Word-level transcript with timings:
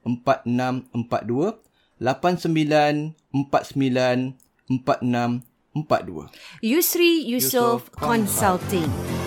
4642 0.06 1.58
8949 1.98 3.10
4642 4.70 6.30
Yusri 6.62 7.26
Yusof, 7.26 7.90
Yusof 7.90 7.92
Consulting. 7.98 8.86
Consulting. 8.86 9.25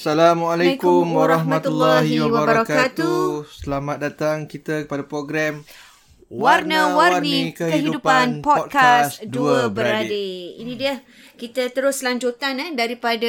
Assalamualaikum 0.00 1.12
warahmatullahi 1.12 2.24
wabarakatuh. 2.24 3.44
Selamat 3.52 4.00
datang 4.00 4.48
kita 4.48 4.88
kepada 4.88 5.04
program 5.04 5.60
Warna-Warni 6.32 7.52
Kehidupan 7.52 8.40
Podcast 8.40 9.20
Dua 9.28 9.68
Beradik. 9.68 10.56
Ini 10.56 10.72
dia 10.72 11.04
kita 11.36 11.68
terus 11.68 12.00
lanjutan 12.00 12.64
eh 12.64 12.72
daripada 12.72 13.28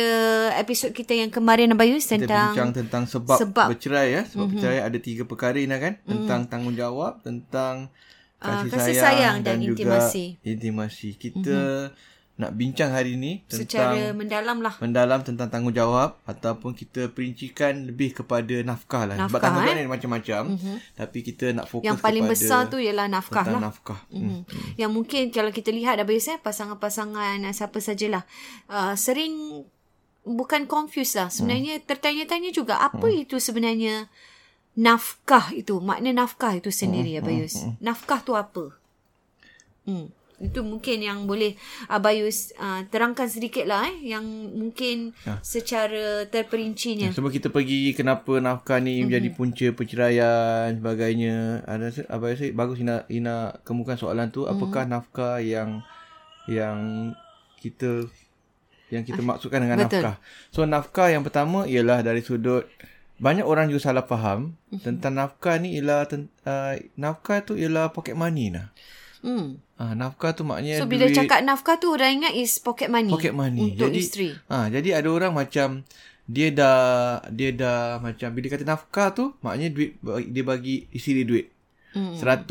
episod 0.55 0.95
kita 0.95 1.11
yang 1.11 1.27
kemarin 1.27 1.75
Abayus 1.75 2.08
tentang 2.08 2.23
kita 2.23 2.39
bincang 2.55 2.72
tentang 2.72 3.03
sebab, 3.03 3.36
sebab. 3.36 3.67
bercerai 3.75 4.08
ya. 4.08 4.22
Sebab 4.31 4.39
mm-hmm. 4.39 4.52
bercerai 4.55 4.80
ada 4.80 4.97
tiga 5.03 5.23
perkara 5.27 5.59
ini 5.59 5.75
kan 5.75 5.99
mm-hmm. 5.99 6.08
tentang 6.08 6.42
tanggungjawab, 6.47 7.19
tentang 7.19 7.92
kasih, 8.39 8.48
uh, 8.48 8.71
kasih 8.71 8.95
sayang, 8.95 9.03
sayang 9.03 9.36
dan, 9.43 9.59
dan 9.59 9.67
intimasi. 9.76 10.39
juga 10.39 10.48
intimasi. 10.48 11.09
Kita 11.20 11.59
mm-hmm 11.92 12.11
nak 12.39 12.58
bincang 12.58 12.89
hari 12.89 13.19
ini 13.19 13.43
tentang 13.45 13.59
secara 13.93 14.15
mendalam 14.17 14.58
lah 14.64 14.73
mendalam 14.81 15.19
tentang 15.21 15.52
tanggungjawab 15.52 16.17
ataupun 16.25 16.73
kita 16.73 17.11
perincikan 17.14 17.86
lebih 17.86 18.17
kepada 18.17 18.65
nafkah 18.65 19.05
lah 19.05 19.15
nafkah, 19.19 19.30
sebab 19.30 19.39
tanggungjawab 19.43 19.77
eh? 19.77 19.83
ni 19.83 19.92
macam-macam 19.92 20.41
mm-hmm. 20.55 20.75
tapi 20.97 21.20
kita 21.21 21.45
nak 21.53 21.65
fokus 21.70 21.86
yang 21.86 21.99
paling 21.99 22.25
besar 22.25 22.71
tu 22.71 22.81
ialah 22.81 23.05
nafkah 23.11 23.45
lah 23.45 23.61
nafkah 23.61 23.99
mm-hmm. 24.09 24.47
Mm-hmm. 24.47 24.70
yang 24.80 24.91
mungkin 24.95 25.30
kalau 25.30 25.52
kita 25.53 25.70
lihat 25.70 26.02
dah 26.02 26.08
biasa 26.08 26.41
pasangan-pasangan 26.41 27.45
siapa 27.53 27.77
sajalah 27.77 28.23
uh, 28.71 28.95
sering 28.97 29.67
bukan 30.25 30.65
confuse 30.65 31.20
lah 31.20 31.30
sebenarnya 31.30 31.81
mm. 31.81 31.86
tertanya-tanya 31.86 32.49
juga 32.55 32.80
apa 32.81 33.05
mm. 33.05 33.21
itu 33.27 33.37
sebenarnya 33.37 34.09
nafkah 34.80 35.52
itu 35.52 35.77
makna 35.83 36.15
nafkah 36.15 36.55
itu 36.58 36.71
sendiri 36.71 37.17
mm. 37.17 37.20
Abayus 37.21 37.53
mm. 37.59 37.73
nafkah 37.83 38.23
tu 38.23 38.33
apa 38.39 38.71
hmm 39.86 40.20
itu 40.41 40.59
mungkin 40.65 40.97
yang 41.05 41.29
boleh 41.29 41.53
Abayus 41.85 42.52
uh, 42.57 42.81
terangkan 42.89 43.29
sedikit 43.29 43.69
lah 43.69 43.85
eh, 43.87 44.17
yang 44.17 44.25
mungkin 44.52 45.13
ya. 45.23 45.37
secara 45.45 46.25
terperincinya. 46.27 47.13
Ya, 47.13 47.15
sebab 47.15 47.29
kita 47.29 47.53
pergi 47.53 47.93
kenapa 47.93 48.41
nafkah 48.41 48.81
ni 48.81 48.97
mm-hmm. 48.97 49.03
menjadi 49.07 49.29
punca 49.31 49.67
perceraian 49.71 50.73
sebagainya. 50.73 51.63
Ada 51.69 52.09
Abayus 52.09 52.41
bagus 52.52 52.81
Ina 52.81 53.05
Ina 53.07 53.61
kemukakan 53.61 54.02
soalan 54.02 54.27
tu 54.33 54.49
apakah 54.49 54.89
mm-hmm. 54.89 54.97
nafkah 54.97 55.37
yang 55.39 55.85
yang 56.49 56.77
kita 57.61 58.09
yang 58.91 59.08
kita 59.08 59.21
maksudkan 59.23 59.63
dengan 59.63 59.85
Betul. 59.85 60.02
nafkah. 60.03 60.15
So 60.49 60.65
nafkah 60.65 61.08
yang 61.13 61.23
pertama 61.23 61.69
ialah 61.69 62.02
dari 62.02 62.25
sudut 62.25 62.67
banyak 63.21 63.45
orang 63.45 63.69
juga 63.69 63.93
salah 63.93 64.02
faham 64.02 64.58
mm-hmm. 64.73 64.81
tentang 64.81 65.13
nafkah 65.13 65.55
ni 65.61 65.77
ialah 65.77 66.09
uh, 66.09 66.73
nafkah 66.97 67.45
tu 67.45 67.53
ialah 67.53 67.93
pocket 67.93 68.17
money 68.17 68.49
nah. 68.49 68.73
Hmm. 69.21 69.61
Ah, 69.77 69.93
nafkah 69.98 70.33
tu 70.33 70.45
maknanya 70.45 70.82
So 70.82 70.89
bila 70.89 71.09
duit, 71.09 71.17
cakap 71.17 71.42
nafkah 71.45 71.77
tu 71.82 71.93
orang 71.93 72.21
ingat 72.21 72.33
is 72.37 72.58
pocket 72.61 72.89
money. 72.89 73.09
Pocket 73.09 73.33
money. 73.33 73.73
Untuk 73.73 73.89
jadi, 73.89 73.98
isteri. 73.98 74.30
Ah, 74.49 74.70
jadi 74.70 75.02
ada 75.02 75.09
orang 75.09 75.33
macam 75.33 75.86
dia 76.30 76.48
dah 76.54 77.21
dia 77.33 77.49
dah 77.52 77.98
macam 77.98 78.30
bila 78.32 78.48
kata 78.48 78.64
nafkah 78.64 79.09
tu 79.11 79.33
maknanya 79.42 79.73
duit 79.73 79.98
dia 80.30 80.43
bagi 80.45 80.86
isteri 80.93 81.21
dia 81.21 81.27
duit. 81.27 81.45
Hmm. 81.98 82.17
100 82.17 82.45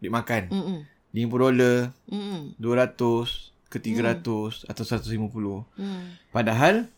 duit 0.00 0.12
makan. 0.12 0.42
Hmm. 0.52 0.80
50 1.12 1.32
dolar. 1.40 1.76
Hmm. 2.08 2.52
200 2.60 3.52
ke 3.72 3.78
300 3.80 4.20
hmm. 4.24 4.70
atau 4.72 4.84
150. 4.84 5.80
Hmm. 5.80 6.04
Padahal 6.32 6.88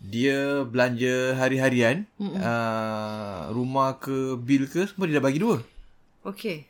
dia 0.00 0.64
belanja 0.64 1.36
hari-harian 1.36 2.08
hmm. 2.16 2.40
uh, 2.40 3.52
rumah 3.52 4.00
ke 4.00 4.34
bil 4.40 4.64
ke 4.64 4.88
semua 4.88 5.04
dia 5.04 5.20
dah 5.20 5.24
bagi 5.28 5.42
dua. 5.42 5.60
Okey. 6.24 6.64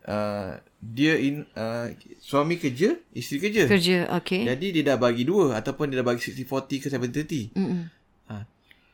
Uh, 0.00 0.56
dia 0.80 1.20
in 1.20 1.44
uh, 1.52 1.92
suami 2.24 2.56
kerja, 2.56 2.96
isteri 3.12 3.38
kerja. 3.44 3.68
Kerja, 3.68 3.98
okey. 4.16 4.48
Jadi 4.48 4.66
dia 4.80 4.82
dah 4.92 4.96
bagi 4.96 5.28
dua 5.28 5.60
ataupun 5.60 5.92
dia 5.92 6.00
dah 6.00 6.06
bagi 6.08 6.24
60-40 6.24 6.80
ke 6.80 6.88
70-30. 6.88 7.52
Mm 7.52 7.84
uh, 8.32 8.44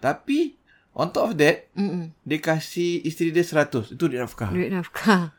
tapi 0.03 0.59
on 0.97 1.13
top 1.13 1.31
of 1.31 1.35
that, 1.37 1.69
Mm-mm. 1.77 2.11
dia 2.25 2.39
kasih 2.41 3.05
isteri 3.05 3.31
dia 3.31 3.45
100. 3.45 3.95
Itu 3.95 4.09
duit 4.09 4.21
nafkah. 4.21 4.51
Duit 4.51 4.73
nafkah. 4.73 5.37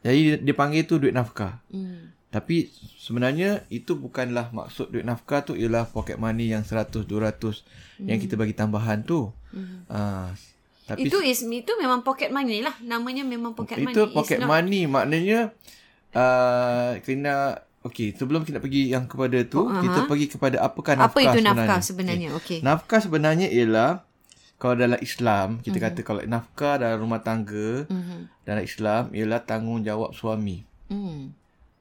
Jadi 0.00 0.18
dia, 0.18 0.36
dia 0.40 0.54
panggil 0.54 0.86
tu 0.86 0.96
duit 0.96 1.12
nafkah. 1.12 1.60
Mm. 1.68 2.14
Tapi 2.30 2.70
sebenarnya 2.96 3.66
itu 3.74 3.98
bukanlah 3.98 4.54
maksud 4.54 4.94
duit 4.94 5.02
nafkah 5.02 5.42
tu 5.42 5.58
ialah 5.58 5.90
pocket 5.90 6.14
money 6.14 6.54
yang 6.54 6.62
100 6.62 7.04
200 7.04 7.10
mm. 7.10 8.06
yang 8.06 8.18
kita 8.22 8.38
bagi 8.38 8.54
tambahan 8.54 9.02
tu. 9.02 9.34
Mm. 9.50 9.90
Uh, 9.90 10.30
tapi 10.90 11.06
itu 11.06 11.22
is 11.22 11.46
itu 11.46 11.72
memang 11.78 12.02
pocket 12.02 12.34
money 12.34 12.66
lah. 12.66 12.74
Namanya 12.82 13.22
memang 13.22 13.54
pocket 13.54 13.78
itu 13.78 13.86
money. 13.86 13.94
Itu 13.94 14.02
pocket 14.10 14.38
not... 14.42 14.48
money 14.50 14.82
maknanya 14.90 15.54
uh, 16.18 16.98
kena 17.06 17.62
okey 17.86 18.18
sebelum 18.18 18.42
kita 18.42 18.58
pergi 18.58 18.90
yang 18.90 19.06
kepada 19.06 19.38
tu 19.46 19.70
uh-huh. 19.70 19.82
kita 19.86 20.00
pergi 20.10 20.26
kepada 20.34 20.56
apakah 20.66 20.98
nafkah 20.98 21.14
Apa 21.14 21.20
itu 21.22 21.38
sebenarnya. 21.38 21.54
nafkah 21.54 21.80
sebenarnya? 21.80 22.28
Okey. 22.34 22.58
Okay. 22.58 22.58
Nafkah 22.66 23.00
sebenarnya 23.00 23.46
ialah 23.54 24.02
kalau 24.58 24.74
dalam 24.76 25.00
Islam 25.00 25.48
kita 25.62 25.78
uh-huh. 25.78 25.94
kata 25.94 26.00
kalau 26.02 26.20
nafkah 26.26 26.74
dalam 26.76 26.98
rumah 26.98 27.22
tangga 27.22 27.86
uh-huh. 27.86 28.20
dalam 28.42 28.62
Islam 28.66 29.02
ialah 29.14 29.40
tanggungjawab 29.46 30.10
suami. 30.10 30.66
Uh-huh. 30.90 31.30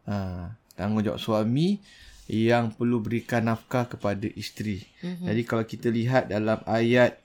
Uh, 0.06 0.54
tanggungjawab 0.78 1.18
suami 1.18 1.82
yang 2.30 2.70
perlu 2.78 3.02
berikan 3.02 3.50
nafkah 3.50 3.90
kepada 3.90 4.30
isteri. 4.38 4.86
Uh-huh. 5.02 5.34
Jadi 5.34 5.42
kalau 5.50 5.66
kita 5.66 5.90
lihat 5.90 6.30
dalam 6.30 6.62
ayat 6.70 7.18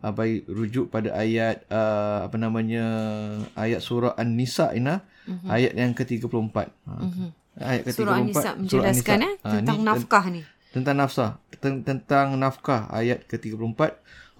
baik 0.00 0.48
rujuk 0.48 0.88
pada 0.88 1.12
ayat 1.12 1.68
uh, 1.68 2.24
apa 2.24 2.36
namanya 2.40 2.84
ayat 3.52 3.84
surah 3.84 4.16
An-Nisa 4.16 4.72
ina 4.72 5.04
uh-huh. 5.28 5.52
ayat 5.52 5.76
yang 5.76 5.92
ke-34. 5.92 6.56
Uh-huh. 6.88 7.28
Ayat 7.60 7.82
ke-34 7.84 8.00
surah 8.00 8.14
An-Nisa 8.16 8.50
menjelaskan 8.56 9.18
An-Nisa. 9.20 9.36
eh 9.36 9.52
tentang 9.60 9.78
uh, 9.78 9.84
nafkah 9.84 10.24
ni. 10.32 10.42
Tentang 10.70 10.96
nafkah, 11.02 11.30
tentang 11.60 12.28
nafkah 12.38 12.88
ayat 12.88 13.28
ke-34 13.28 13.80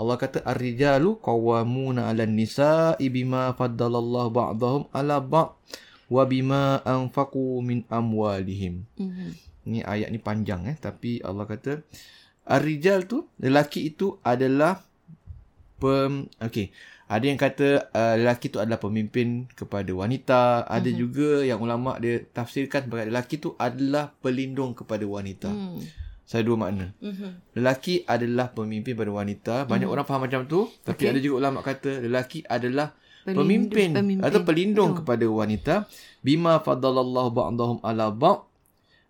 Allah 0.01 0.17
kata 0.17 0.41
ar-rijalu 0.49 1.21
qawwamuna 1.21 2.09
'alan 2.09 2.33
nisa'i 2.33 3.12
bima 3.12 3.53
faddalallahu 3.53 4.33
ba'dahum 4.33 4.83
'ala 4.97 5.21
ba'd 5.21 5.53
wa 6.09 6.23
bima 6.25 6.81
anfaqu 6.89 7.61
min 7.61 7.85
amwalihim. 7.93 8.89
Uh-huh. 8.97 9.37
Ni 9.69 9.85
ayat 9.85 10.09
ni 10.09 10.17
panjang 10.17 10.65
eh 10.73 10.77
tapi 10.81 11.21
Allah 11.21 11.45
kata 11.45 11.85
ar-rijal 12.49 13.05
tu 13.05 13.29
lelaki 13.37 13.93
itu 13.93 14.17
adalah 14.25 14.81
pem 15.81 16.12
okey 16.38 16.69
ada 17.11 17.25
yang 17.27 17.35
kata 17.37 17.91
uh, 17.91 18.15
lelaki 18.15 18.55
tu 18.55 18.62
adalah 18.62 18.79
pemimpin 18.79 19.50
kepada 19.50 19.91
wanita. 19.91 20.62
Ada 20.62 20.79
Mhm. 20.79 20.87
mm-hmm. 20.87 21.00
juga 21.00 21.29
yang 21.43 21.59
ulama 21.59 21.99
dia 21.99 22.23
tafsirkan 22.23 22.87
sebagai 22.87 23.11
lelaki 23.11 23.35
tu 23.37 23.59
adalah 23.59 24.15
pelindung 24.15 24.79
kepada 24.79 25.03
wanita. 25.03 25.50
Mm. 25.50 25.82
Saya 26.23 26.47
dua 26.47 26.55
makna. 26.55 26.94
Mhm. 27.03 27.59
Lelaki 27.59 28.06
adalah 28.06 28.55
pemimpin 28.55 28.94
pada 28.94 29.11
wanita. 29.11 29.55
Banyak 29.67 29.91
mm. 29.91 29.94
orang 29.99 30.06
faham 30.06 30.23
macam 30.23 30.47
tu. 30.47 30.71
Tapi 30.87 31.03
Okey. 31.03 31.11
ada 31.11 31.19
juga 31.19 31.35
ulama 31.43 31.59
kata 31.61 31.99
lelaki 31.99 32.47
adalah 32.47 32.94
Pelindung- 33.21 33.38
pemimpin, 33.43 33.88
pemimpin. 33.91 34.23
atau 34.23 34.41
pelindung 34.41 34.91
Betul. 34.94 34.99
kepada 35.03 35.26
wanita. 35.26 35.75
Bima 36.23 36.62
fadalallahu 36.62 37.31
ba'dahum 37.35 37.79
ala 37.83 38.15
ba' 38.15 38.47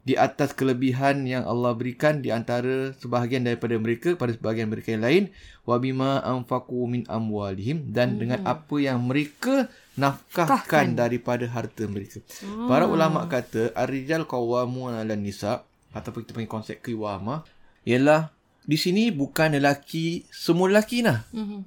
di 0.00 0.16
atas 0.16 0.56
kelebihan 0.56 1.28
yang 1.28 1.44
Allah 1.44 1.76
berikan 1.76 2.24
di 2.24 2.32
antara 2.32 2.96
sebahagian 2.96 3.44
daripada 3.44 3.76
mereka 3.76 4.16
pada 4.16 4.32
sebahagian 4.32 4.72
mereka 4.72 4.96
yang 4.96 5.04
lain 5.04 5.24
wa 5.68 5.76
bima 5.76 6.24
anfaqu 6.24 6.88
min 6.88 7.04
amwalihim 7.04 7.84
dan 7.92 8.16
hmm. 8.16 8.18
dengan 8.18 8.40
apa 8.48 8.76
yang 8.80 8.96
mereka 9.04 9.68
nafkahkan 10.00 10.48
Nafkahkan. 10.48 10.86
daripada 10.96 11.44
harta 11.52 11.84
mereka. 11.84 12.24
Hmm. 12.40 12.64
Para 12.64 12.88
ulama 12.88 13.28
kata 13.28 13.76
ar-rijal 13.76 14.24
qawwamun 14.24 14.96
'alan 14.96 15.20
nisa 15.20 15.68
ataupun 15.92 16.24
kita 16.24 16.32
panggil 16.32 16.48
konsep 16.48 16.76
qiwamah 16.80 17.44
ialah 17.84 18.32
di 18.64 18.76
sini 18.80 19.12
bukan 19.12 19.52
lelaki 19.60 20.24
semua 20.32 20.72
lelaki 20.72 21.04
nah. 21.04 21.28
Mhm. 21.36 21.60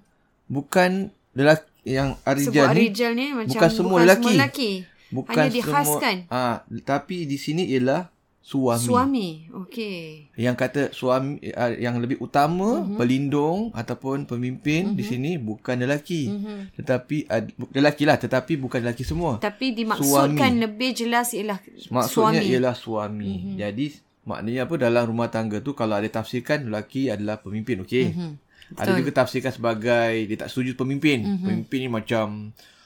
Bukan 0.49 1.13
lelaki 1.37 1.69
yang 1.83 2.15
ar-rijal 2.23 2.71
ni 2.73 2.89
Rijal 2.89 3.11
ni 3.13 3.25
macam 3.35 3.51
bukan 3.53 3.69
semua 3.69 3.97
lelaki. 4.01 4.23
Semua 4.25 4.39
lelaki. 4.41 4.71
bukan 5.13 5.35
Hanya 5.45 5.53
dikhaskan. 5.53 6.15
semua 6.25 6.33
ah 6.33 6.55
tapi 6.81 7.29
di 7.29 7.37
sini 7.37 7.69
ialah 7.69 8.09
suami. 8.43 8.83
Suami. 8.83 9.27
Okey. 9.55 10.27
Yang 10.35 10.55
kata 10.59 10.81
suami 10.91 11.39
uh, 11.47 11.71
yang 11.73 11.95
lebih 11.97 12.19
utama 12.19 12.51
Mhm. 12.75 12.79
mm-hmm. 12.83 12.97
pelindung 12.99 13.59
ataupun 13.71 14.27
pemimpin 14.27 14.91
mm-hmm. 14.91 14.99
di 14.99 15.03
sini 15.03 15.31
bukan 15.37 15.79
lelaki. 15.79 16.27
Mhm. 16.27 16.35
Mm-hmm. 16.35 16.59
Tetapi 16.75 17.17
uh, 17.25 17.43
lelaki 17.71 18.03
lah 18.03 18.17
tetapi 18.17 18.53
bukan 18.57 18.83
lelaki 18.83 19.01
semua. 19.01 19.39
Tapi 19.39 19.71
dimaksudkan 19.73 20.59
lebih 20.59 20.91
jelas 20.93 21.31
ialah 21.31 21.63
Maksudnya 21.89 22.43
suami. 22.43 22.51
ialah 22.51 22.75
suami. 22.75 23.23
Mhm. 23.25 23.39
Mm-hmm. 23.39 23.55
Jadi 23.57 23.85
maknanya 24.23 24.61
apa 24.63 24.75
dalam 24.77 25.03
rumah 25.05 25.27
tangga 25.27 25.57
tu 25.57 25.71
kalau 25.71 25.95
ada 25.95 26.07
tafsirkan 26.09 26.67
lelaki 26.67 27.07
adalah 27.07 27.39
pemimpin 27.39 27.79
okey. 27.81 28.11
Mhm. 28.11 28.31
Ada 28.73 28.91
juga 28.95 29.11
tafsirkan 29.13 29.51
sebagai 29.51 30.13
dia 30.21 30.37
tak 30.37 30.51
setuju 30.51 30.75
pemimpin. 30.75 31.19
Mhm. 31.19 31.27
Mm-hmm. 31.29 31.45
Pemimpin 31.47 31.79
ni 31.79 31.89
macam 31.89 32.25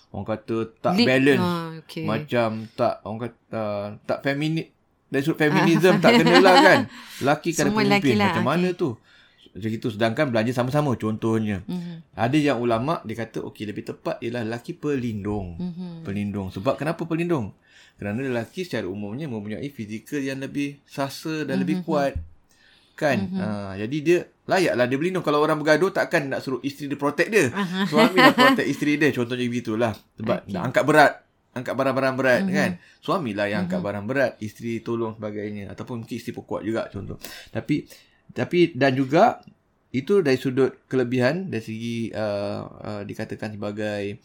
orang 0.07 0.27
kata 0.30 0.56
tak 0.77 0.94
Lead- 0.95 1.10
balance. 1.10 1.42
Ah, 1.44 1.68
okey. 1.81 2.06
Macam 2.06 2.50
tak 2.71 2.94
orang 3.01 3.19
kata 3.24 3.42
uh, 3.51 3.86
tak 4.06 4.21
femini 4.21 4.63
dari 5.07 5.24
sudut 5.24 5.39
feminism 5.39 6.04
tak 6.04 6.19
kenalah 6.19 6.56
kan. 6.68 6.80
Lelaki 7.24 7.56
kan 7.56 7.71
Semua 7.71 7.81
pemimpin. 7.83 8.15
lah, 8.19 8.31
Macam 8.36 8.48
mana 8.48 8.68
tu? 8.75 8.89
Macam 9.57 9.71
itu 9.74 9.88
sedangkan 9.89 10.25
belanja 10.30 10.54
sama-sama 10.54 10.94
contohnya. 10.94 11.65
Mhm. 11.65 12.13
Ada 12.13 12.38
yang 12.38 12.57
ulama 12.62 13.01
dia 13.07 13.18
kata 13.18 13.42
okey 13.50 13.65
lebih 13.65 13.89
tepat 13.89 14.21
ialah 14.21 14.45
lelaki 14.45 14.77
pelindung. 14.77 15.57
Mhm. 15.57 16.06
Pelindung. 16.06 16.54
Sebab 16.54 16.77
kenapa 16.77 17.07
pelindung? 17.09 17.57
Kerana 17.98 18.21
lelaki 18.21 18.62
secara 18.62 18.86
umumnya 18.86 19.25
mempunyai 19.25 19.65
fizikal 19.74 20.21
yang 20.21 20.38
lebih 20.38 20.77
sasa 20.86 21.48
dan 21.50 21.57
lebih 21.65 21.81
kuat. 21.81 22.13
Kan? 22.98 23.30
Ha, 23.33 23.77
jadi 23.77 23.98
dia 24.01 24.19
layaklah 24.45 24.86
dia 24.86 24.98
berlindung. 24.98 25.25
Kalau 25.25 25.42
orang 25.42 25.57
bergaduh 25.62 25.89
takkan 25.89 26.30
nak 26.30 26.45
suruh 26.45 26.62
isteri 26.62 26.94
dia 26.94 26.98
protect 26.98 27.30
dia. 27.30 27.50
Suami 27.89 28.18
dah 28.18 28.33
protect 28.38 28.69
isteri 28.69 29.01
dia. 29.01 29.10
Contohnya 29.10 29.45
begitulah. 29.50 29.94
Sebab 30.18 30.45
okay. 30.45 30.53
nak 30.53 30.62
angkat 30.69 30.83
berat. 30.86 31.13
Angkat 31.57 31.74
barang-barang 31.74 32.15
berat 32.15 32.42
mm-hmm. 32.45 32.57
kan. 32.57 32.71
Suamilah 33.01 33.48
yang 33.50 33.65
angkat 33.65 33.81
barang 33.81 34.06
berat. 34.06 34.31
Isteri 34.38 34.86
tolong 34.86 35.18
sebagainya. 35.18 35.74
Ataupun 35.74 36.06
mungkin 36.06 36.15
isteri 36.15 36.38
kuat 36.38 36.62
juga 36.62 36.86
contoh. 36.94 37.18
Tapi 37.50 37.89
tapi 38.31 38.75
dan 38.77 38.94
juga 38.94 39.42
itu 39.95 40.19
dari 40.21 40.38
sudut 40.38 40.86
kelebihan 40.86 41.50
dari 41.50 41.63
segi 41.63 41.98
uh, 42.12 42.62
uh, 42.68 43.01
dikatakan 43.07 43.56
sebagai 43.56 44.19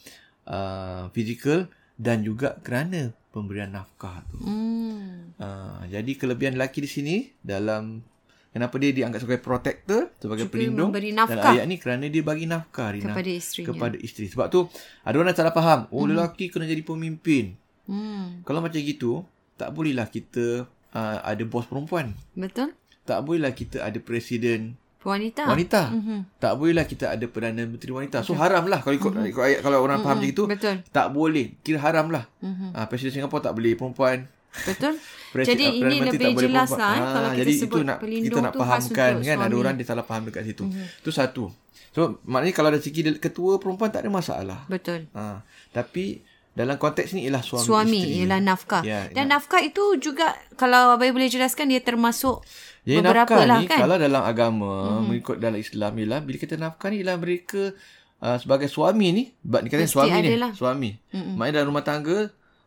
uh, 0.51 1.09
fizikal 1.15 1.71
dan 1.97 2.27
juga 2.27 2.59
kerana 2.61 3.15
pemberian 3.33 3.73
nafkah 3.73 4.21
tu. 4.29 4.43
Hmm. 4.43 5.33
Uh, 5.41 5.83
jadi 5.89 6.13
kelebihan 6.19 6.59
lelaki 6.59 6.85
di 6.85 6.91
sini 6.91 7.17
dalam 7.41 8.05
kenapa 8.53 8.77
dia 8.77 8.93
dianggap 8.93 9.19
sebagai 9.19 9.41
protector, 9.41 10.13
sebagai 10.15 10.47
Juga 10.47 10.53
pelindung 10.53 10.93
memberi 10.93 11.11
dalam 11.11 11.27
nafkah. 11.27 11.53
ayat 11.53 11.65
ni 11.65 11.77
kerana 11.77 12.05
dia 12.07 12.23
bagi 12.23 12.45
nafkah 12.45 12.89
Rina, 12.93 13.11
Kepada 13.11 13.31
isterinya. 13.31 13.69
kepada 13.73 13.97
isteri. 13.99 14.27
Sebab 14.29 14.47
tu 14.47 14.61
ada 15.03 15.17
orang 15.17 15.33
salah 15.33 15.51
faham, 15.51 15.89
oh 15.89 16.05
lelaki 16.05 16.47
kena 16.47 16.65
jadi 16.65 16.81
pemimpin. 16.81 17.57
Hmm. 17.83 18.45
Kalau 18.45 18.61
macam 18.61 18.79
gitu, 18.79 19.25
tak 19.55 19.73
bolehlah 19.73 20.07
kita 20.07 20.65
uh, 20.93 21.19
ada 21.21 21.43
bos 21.43 21.65
perempuan. 21.65 22.13
Betul? 22.33 22.77
Tak 23.03 23.19
bolehlah 23.21 23.51
kita 23.51 23.81
ada 23.81 23.99
presiden 23.99 24.79
Wanita. 25.03 25.51
wanita. 25.51 25.91
Mhm. 25.91 26.39
Tak 26.39 26.53
bolehlah 26.55 26.87
kita 26.87 27.11
ada 27.11 27.27
Perdana 27.27 27.67
Menteri 27.67 27.91
wanita. 27.91 28.23
So 28.23 28.39
haram 28.39 28.71
lah 28.71 28.79
kalau 28.79 28.95
ikut, 28.95 29.11
ikut 29.11 29.43
ayat 29.43 29.59
kalau 29.59 29.83
orang 29.83 29.99
faham 29.99 30.23
macam 30.23 30.31
itu. 30.31 30.47
Betul. 30.47 30.87
Tak 30.95 31.11
boleh. 31.11 31.59
Kira 31.59 31.83
haram 31.83 32.07
lah. 32.07 32.31
Mhm. 32.39 32.71
Ah, 32.71 32.87
Presiden 32.87 33.11
Singapura 33.11 33.51
tak 33.51 33.59
boleh 33.59 33.75
perempuan. 33.75 34.31
Betul? 34.53 34.95
Presiden, 35.33 35.49
Jadi 35.49 35.65
ah, 35.65 35.81
ini 35.81 35.97
lebih 36.05 36.31
jelas 36.37 36.71
lah 36.71 36.93
eh, 36.93 37.01
Ah, 37.01 37.09
kalau 37.09 37.29
kita 37.33 37.41
jadi 37.41 37.53
sebut 37.57 37.65
itu 37.65 37.79
nak 37.83 37.99
pelindung 38.05 38.27
kita 38.29 38.41
nak 38.45 38.53
tu 38.53 38.59
fahamkan 38.61 39.13
kan 39.17 39.37
ada 39.39 39.49
suami. 39.49 39.61
orang 39.65 39.75
dia 39.81 39.87
salah 39.89 40.05
faham 40.05 40.23
dekat 40.29 40.43
situ. 40.45 40.65
Itu 41.01 41.11
satu. 41.11 41.45
So 41.91 42.01
maknanya 42.25 42.53
kalau 42.53 42.69
dari 42.69 42.85
segi 42.85 43.01
ketua 43.17 43.57
perempuan 43.57 43.89
tak 43.89 44.05
ada 44.05 44.11
masalah. 44.13 44.59
Betul. 44.69 45.09
Ha, 45.13 45.41
tapi 45.73 46.21
dalam 46.53 46.77
konteks 46.77 47.17
ni 47.17 47.25
ialah 47.25 47.41
suami, 47.41 47.65
Suami 47.65 47.97
isteri. 47.99 48.17
ialah 48.21 48.41
nafkah. 48.45 48.83
Ya, 48.85 49.09
Dan 49.09 49.33
nafkah 49.33 49.65
itu 49.65 49.97
juga 49.97 50.37
kalau 50.53 50.93
Abai 50.93 51.09
boleh 51.09 51.33
jelaskan 51.33 51.73
dia 51.73 51.81
termasuk 51.81 52.45
Jadi 52.85 53.01
beberapa 53.01 53.33
nafkah 53.33 53.49
lah 53.49 53.57
ni 53.57 53.67
kan. 53.67 53.79
kalau 53.81 53.97
dalam 53.97 54.21
agama 54.21 54.69
mm-hmm. 54.69 55.05
mengikut 55.09 55.37
dalam 55.41 55.57
Islam 55.57 55.93
ialah 55.97 56.21
bila 56.21 56.37
kita 56.37 56.61
nafkah 56.61 56.93
ni 56.93 57.01
ialah 57.01 57.17
mereka 57.17 57.73
uh, 58.21 58.37
sebagai 58.37 58.69
suami 58.69 59.07
ni 59.11 59.25
sebab 59.33 59.61
dikatakan 59.65 59.89
Mesti 59.89 59.97
suami 59.97 60.19
ni 60.21 60.29
adalah. 60.29 60.51
suami. 60.53 60.91
Mm-hmm. 61.09 61.35
Maknanya 61.41 61.55
dalam 61.57 61.69
rumah 61.73 61.85
tangga 61.89 62.19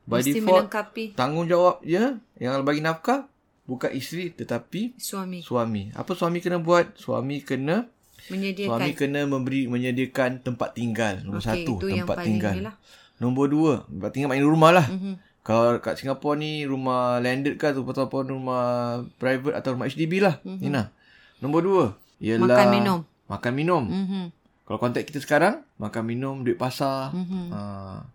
by 0.05 0.21
Mesti 0.21 0.31
default 0.37 0.69
melengkapi 0.69 1.03
tanggungjawab 1.17 1.75
dia 1.81 2.21
yang 2.37 2.61
bagi 2.61 2.81
nafkah 2.85 3.25
bukan 3.65 3.89
isteri 3.93 4.29
tetapi 4.29 4.93
suami 5.01 5.41
suami. 5.41 5.89
Apa 5.97 6.13
suami 6.13 6.37
kena 6.39 6.61
buat? 6.61 6.93
Suami 6.93 7.41
kena 7.41 7.89
menyediakan. 8.29 8.69
suami 8.69 8.91
kena 8.93 9.25
memberi 9.25 9.65
menyediakan 9.65 10.45
tempat 10.45 10.77
tinggal. 10.77 11.25
Nombor 11.25 11.41
Okey, 11.41 11.49
satu 11.65 11.73
tempat 11.81 12.17
tinggal. 12.21 12.53
lah. 12.61 12.75
Nombor 13.17 13.49
dua 13.49 13.73
tempat 13.89 14.09
tinggal 14.13 14.29
maknanya 14.33 14.49
rumah 14.49 14.71
lah. 14.71 14.87
Mhm. 14.87 15.13
Kalau 15.45 15.77
kat 15.77 16.01
Singapura 16.01 16.41
ni 16.41 16.65
rumah 16.65 17.21
landed 17.21 17.61
ke 17.61 17.69
ataupun 17.69 18.33
rumah 18.33 19.01
private 19.21 19.53
atau 19.53 19.77
rumah 19.77 19.85
HDB 19.85 20.17
lah. 20.17 20.41
Mm-hmm. 20.41 20.61
Nina. 20.61 20.89
Nombor 21.37 21.61
dua 21.61 21.85
ialah 22.17 22.49
Makan 22.49 22.67
minum. 22.73 22.99
Makan 23.29 23.51
minum. 23.53 23.83
Mhm. 23.85 24.23
Kalau 24.65 24.81
konteks 24.81 25.05
kita 25.05 25.21
sekarang 25.21 25.61
makan 25.77 26.03
minum 26.03 26.41
duit 26.41 26.57
pasar, 26.57 27.13
Mhm. 27.13 27.53
ha, 27.53 27.59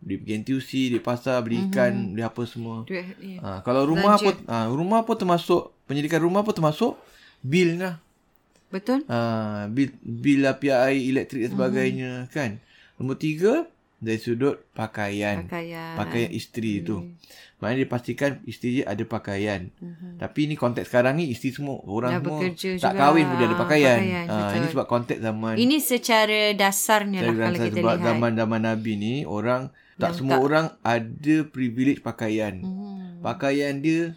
duit 0.02 0.19
pergi 0.19 0.35
NTUC, 0.35 0.71
duit 0.90 0.99
pasar, 1.00 1.38
beli 1.40 1.71
ikan, 1.71 1.95
Mhm. 1.95 2.07
beli 2.11 2.23
apa 2.26 2.42
semua. 2.42 2.83
Duit, 2.83 3.07
ya. 3.23 3.38
Ha, 3.38 3.49
kalau 3.62 3.87
rumah 3.87 4.19
Belanja. 4.19 4.26
pun 4.26 4.35
ha, 4.50 4.66
rumah 4.66 5.00
pun 5.07 5.14
termasuk 5.14 5.71
penyediaan 5.87 6.19
rumah 6.21 6.42
pun 6.42 6.50
termasuk 6.50 6.99
bil 7.40 7.78
lah. 7.78 8.02
Betul? 8.66 9.07
Ha, 9.07 9.66
bil 9.66 9.95
bil 10.00 10.42
api 10.42 10.69
air, 10.69 10.99
elektrik 10.99 11.47
dan 11.47 11.50
sebagainya 11.54 12.12
Mhm. 12.26 12.30
kan. 12.30 12.50
Nombor 12.99 13.14
tiga 13.14 13.71
dari 13.97 14.19
sudut 14.19 14.59
pakaian. 14.73 15.47
Pakaian. 15.47 15.95
Pakaian 15.95 16.30
isteri 16.30 16.83
tu. 16.83 17.14
Maknanya 17.60 17.78
dia 17.78 17.88
pastikan 17.88 18.30
isteri 18.42 18.70
dia 18.74 18.84
ada 18.86 19.04
pakaian. 19.04 19.68
Mhm. 19.74 20.16
Tapi 20.16 20.40
ni 20.42 20.54
konteks 20.54 20.88
sekarang 20.88 21.14
ni 21.14 21.28
isteri 21.28 21.52
semua 21.52 21.76
orang 21.84 22.10
Dah 22.10 22.20
semua 22.22 22.40
tak 22.40 22.56
juga. 22.56 22.88
kahwin 22.96 23.24
pun 23.26 23.36
dia 23.36 23.44
ada 23.44 23.52
Ah, 23.52 23.60
pakaian. 23.60 23.98
pakaian, 23.98 24.24
ha, 24.24 24.34
betul. 24.34 24.56
ini 24.56 24.66
sebab 24.66 24.86
konteks 24.86 25.20
zaman 25.20 25.54
Ini 25.54 25.76
secara 25.78 26.40
dasarnya 26.52 27.20
lah 27.20 27.34
kalau 27.38 27.58
kita 27.60 27.76
sebab 27.76 27.94
lihat. 27.94 28.06
zaman-zaman 28.06 28.60
Nabi 28.62 28.92
ni 28.94 29.14
orang 29.22 29.62
tak 29.94 30.06
Yang 30.06 30.16
semua 30.16 30.32
tak- 30.32 30.42
orang 30.42 30.66
ada 30.82 31.36
privilege 31.46 32.00
pakaian. 32.00 32.54
Mhm. 32.56 33.20
Pakaian 33.20 33.74
dia 33.76 34.16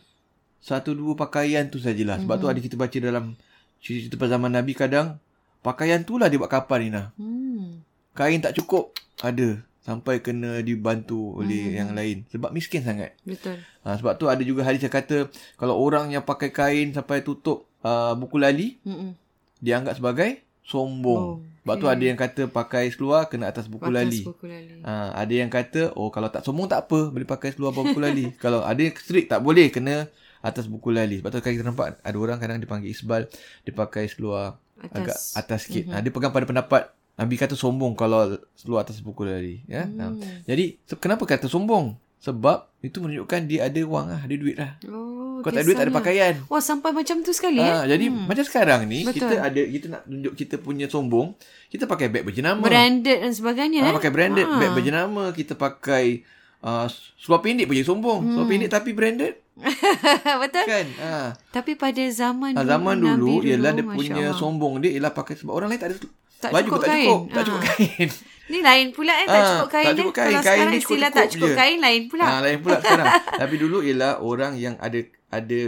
satu 0.57 0.91
dua 0.91 1.11
pakaian 1.13 1.67
tu 1.67 1.75
sajalah. 1.77 2.15
Sebab 2.17 2.33
Mhm. 2.33 2.41
tu 2.41 2.47
ada 2.47 2.59
kita 2.61 2.75
baca 2.75 2.97
dalam 2.97 3.35
cerita 3.77 4.15
pada 4.15 4.31
zaman 4.31 4.47
Nabi 4.49 4.71
kadang 4.71 5.19
pakaian 5.59 5.99
tu 5.99 6.15
lah 6.15 6.27
dia 6.27 6.39
buat 6.39 6.47
kapal 6.49 6.79
ni. 6.79 6.95
Hmm. 6.95 7.83
Kain 8.13 8.39
tak 8.39 8.55
cukup 8.55 8.95
ada 9.19 9.59
sampai 9.83 10.19
kena 10.19 10.59
dibantu 10.59 11.35
oleh 11.35 11.59
Mhm. 11.65 11.75
yang 11.75 11.89
lain 11.91 12.17
sebab 12.27 12.49
miskin 12.49 12.81
sangat. 12.81 13.13
Betul. 13.21 13.59
Ha, 13.83 13.95
sebab 13.95 14.15
tu 14.15 14.25
ada 14.25 14.39
juga 14.39 14.63
hadis 14.63 14.79
yang 14.79 14.91
kata 14.91 15.27
kalau 15.53 15.75
orang 15.75 16.07
yang 16.09 16.21
pakai 16.21 16.49
kain 16.49 16.89
sampai 16.89 17.19
tutup 17.19 17.67
uh, 17.81 18.11
buku 18.13 18.35
lali 18.37 18.79
Mhm. 18.81 19.11
dianggap 19.59 19.93
sebagai 19.93 20.39
sombong. 20.63 21.23
Oh, 21.37 21.37
Sebab 21.61 21.75
tu 21.77 21.87
ada 21.87 21.99
yang 22.01 22.15
kata 22.15 22.47
pakai 22.49 22.87
seluar 22.89 23.27
kena 23.27 23.47
atas 23.47 23.67
buku 23.67 23.83
Batas 23.83 23.95
lali. 24.01 24.19
buku 24.21 24.45
lali. 24.45 24.79
Ha, 24.81 24.91
ada 25.13 25.33
yang 25.33 25.47
kata 25.47 25.91
oh 25.93 26.07
kalau 26.07 26.27
tak 26.27 26.41
sombong 26.41 26.65
tak 26.65 26.87
apa 26.87 27.07
boleh 27.09 27.23
pakai 27.25 27.51
seluar 27.51 27.71
bawah 27.71 27.87
buku 27.87 27.99
lali. 27.99 28.25
kalau 28.43 28.59
ada 28.61 28.79
yang 28.79 28.91
strict 28.93 29.27
tak 29.27 29.39
boleh 29.39 29.67
kena 29.67 30.07
atas 30.39 30.65
buku 30.65 30.89
lali. 30.89 31.19
Sebab 31.19 31.29
tu 31.29 31.39
kan 31.39 31.51
kita 31.51 31.63
nampak 31.65 31.99
ada 31.99 32.17
orang 32.17 32.35
kadang 32.37 32.55
dia 32.57 32.65
panggil 32.65 32.87
isbal 32.89 33.27
dia 33.61 33.73
pakai 33.73 34.07
seluar 34.07 34.59
Atas. 34.77 34.91
agak 34.93 35.17
atas 35.37 35.59
sikit. 35.61 35.83
Mm-hmm. 35.85 35.93
Ha, 35.93 36.03
dia 36.03 36.11
pegang 36.11 36.31
pada 36.31 36.45
pendapat 36.45 36.83
Nabi 37.13 37.35
kata 37.37 37.53
sombong 37.53 37.93
kalau 37.93 38.41
seluar 38.57 38.81
atas 38.81 38.97
buku 38.99 39.21
lali. 39.21 39.61
Ya? 39.69 39.85
Hmm. 39.85 40.17
Ha. 40.17 40.41
Jadi 40.49 40.81
kenapa 40.97 41.29
kata 41.29 41.45
sombong? 41.45 41.93
Sebab 42.23 42.71
itu 42.79 43.03
menunjukkan 43.03 43.51
dia 43.51 43.67
ada 43.67 43.83
wang 43.83 44.07
lah, 44.07 44.23
ada 44.23 44.31
duit 44.31 44.55
lah. 44.55 44.79
Oh, 44.87 45.43
Kau 45.43 45.51
tak 45.51 45.59
ada 45.59 45.67
duit 45.67 45.75
tak 45.75 45.91
ada 45.91 45.93
pakaian. 45.93 46.33
Wah, 46.47 46.63
sampai 46.63 46.95
macam 46.95 47.19
tu 47.19 47.35
sekali 47.35 47.59
eh. 47.59 47.67
Ah, 47.67 47.83
jadi 47.83 48.07
macam 48.07 48.47
sekarang 48.47 48.87
ni 48.87 49.03
Betul. 49.03 49.27
kita 49.27 49.35
ada 49.43 49.61
kita 49.67 49.85
nak 49.91 50.01
tunjuk 50.07 50.33
kita 50.39 50.55
punya 50.63 50.87
sombong, 50.87 51.35
kita 51.67 51.83
pakai 51.83 52.07
beg 52.07 52.23
berjenama. 52.23 52.63
Branded 52.63 53.27
dan 53.27 53.33
sebagainya. 53.35 53.83
Ah, 53.83 53.91
eh. 53.91 53.95
pakai 53.99 54.11
branded 54.15 54.47
Ah. 54.47 54.55
beg 54.55 54.71
berjenama, 54.71 55.35
kita 55.35 55.59
pakai 55.59 56.23
uh, 56.63 56.87
seluar 57.19 57.43
pendek 57.43 57.67
pun 57.67 57.75
jadi 57.75 57.87
sombong. 57.91 58.19
Hmm. 58.23 58.31
Seluar 58.39 58.47
pendek 58.47 58.69
tapi 58.71 58.89
branded 58.95 59.42
Betul. 60.41 60.63
kan. 60.63 60.85
Ah. 60.97 61.27
Tapi 61.49 61.75
pada 61.75 62.03
zaman 62.09 62.53
Ah, 62.53 62.65
zaman 62.65 62.97
Nabi 62.97 63.09
dulu 63.15 63.33
ialah 63.43 63.71
dia 63.71 63.83
Masya 63.83 63.95
punya 63.95 64.15
Allah. 64.23 64.35
sombong 64.35 64.73
dia 64.79 64.91
ialah 64.91 65.11
pakai 65.11 65.35
sebab 65.35 65.53
orang 65.53 65.69
lain 65.69 65.79
tak 65.79 65.89
ada 65.89 65.97
Tak 66.39 66.51
baju 66.51 66.65
cukup 66.67 66.79
tak 66.79 66.89
kain. 66.89 67.05
cukup, 67.05 67.21
tak 67.23 67.37
Ah. 67.37 67.45
cukup 67.45 67.61
kain. 67.63 68.09
Ni 68.45 68.59
lain 68.59 68.87
pula 68.91 69.13
eh. 69.15 69.25
Tak 69.25 69.35
Ah, 69.35 69.47
cukup 69.47 69.69
kain 69.71 69.85
tak 69.85 69.95
cukup 69.95 70.13
kain. 70.13 70.25
Kalau 70.25 70.33
Kain 70.35 70.43
sekarang 70.51 70.69
ni 70.69 70.79
istilah 70.79 71.09
tak 71.09 71.25
cukup 71.29 71.47
je. 71.47 71.55
kain, 71.55 71.77
lain 71.79 72.01
pula. 72.07 72.25
Ah, 72.25 72.39
lain 72.39 72.57
pula 72.59 72.77
sekarang. 72.77 73.07
Tapi 73.41 73.55
dulu 73.55 73.77
ialah 73.79 74.11
orang 74.19 74.53
yang 74.55 74.75
ada 74.77 74.99
ada 75.29 75.59